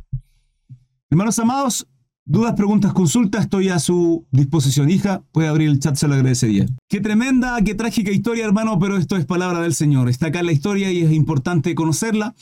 Hermanos 1.10 1.40
amados, 1.40 1.88
dudas, 2.26 2.54
preguntas, 2.56 2.94
consultas, 2.94 3.44
estoy 3.44 3.70
a 3.70 3.80
su 3.80 4.26
disposición. 4.32 4.90
Hija, 4.90 5.24
puede 5.32 5.48
abrir 5.48 5.70
el 5.70 5.80
chat, 5.80 5.96
se 5.96 6.08
lo 6.08 6.16
agradecería. 6.16 6.66
Qué 6.90 7.00
tremenda, 7.00 7.62
qué 7.64 7.76
trágica 7.76 8.12
historia, 8.12 8.46
hermano, 8.46 8.80
pero 8.80 8.98
esto 8.98 9.16
es 9.16 9.26
palabra 9.26 9.62
del 9.62 9.74
Señor. 9.74 10.10
Está 10.10 10.28
acá 10.28 10.42
la 10.44 10.52
historia 10.52 10.92
y 10.92 11.02
es 11.02 11.12
importante 11.12 11.76
conocerla. 11.76 12.36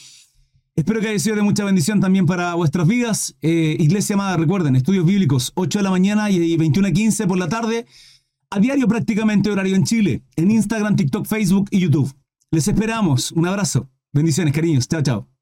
Espero 0.76 1.02
que 1.02 1.10
haya 1.10 1.20
sido 1.20 1.36
de 1.36 1.44
mucha 1.44 1.64
bendición 1.64 2.00
también 2.00 2.26
para 2.26 2.56
vuestras 2.56 2.88
vidas. 2.88 3.36
Eh, 3.42 3.78
iglesia 3.80 4.16
amada, 4.16 4.38
recuerden, 4.38 4.76
estudios 4.76 5.06
bíblicos, 5.06 5.52
8 5.56 5.80
de 5.80 5.84
la 5.84 5.92
mañana 5.92 6.32
y 6.32 6.58
21 6.58 6.88
a 6.88 6.92
15 6.92 7.28
por 7.28 7.38
la 7.38 7.48
tarde, 7.48 7.86
a 8.50 8.60
diario 8.60 8.88
prácticamente 8.88 9.52
horario 9.52 9.76
en 9.76 9.84
Chile, 9.84 10.24
en 10.36 10.50
Instagram, 10.50 10.96
TikTok, 10.96 11.28
Facebook 11.28 11.68
y 11.70 11.80
YouTube. 11.80 12.12
Les 12.50 12.68
esperamos. 12.68 13.32
Un 13.34 13.48
abrazo. 13.48 13.90
Bendiciones, 14.14 14.54
cariños. 14.54 14.88
Chao, 14.88 15.02
chao. 15.02 15.33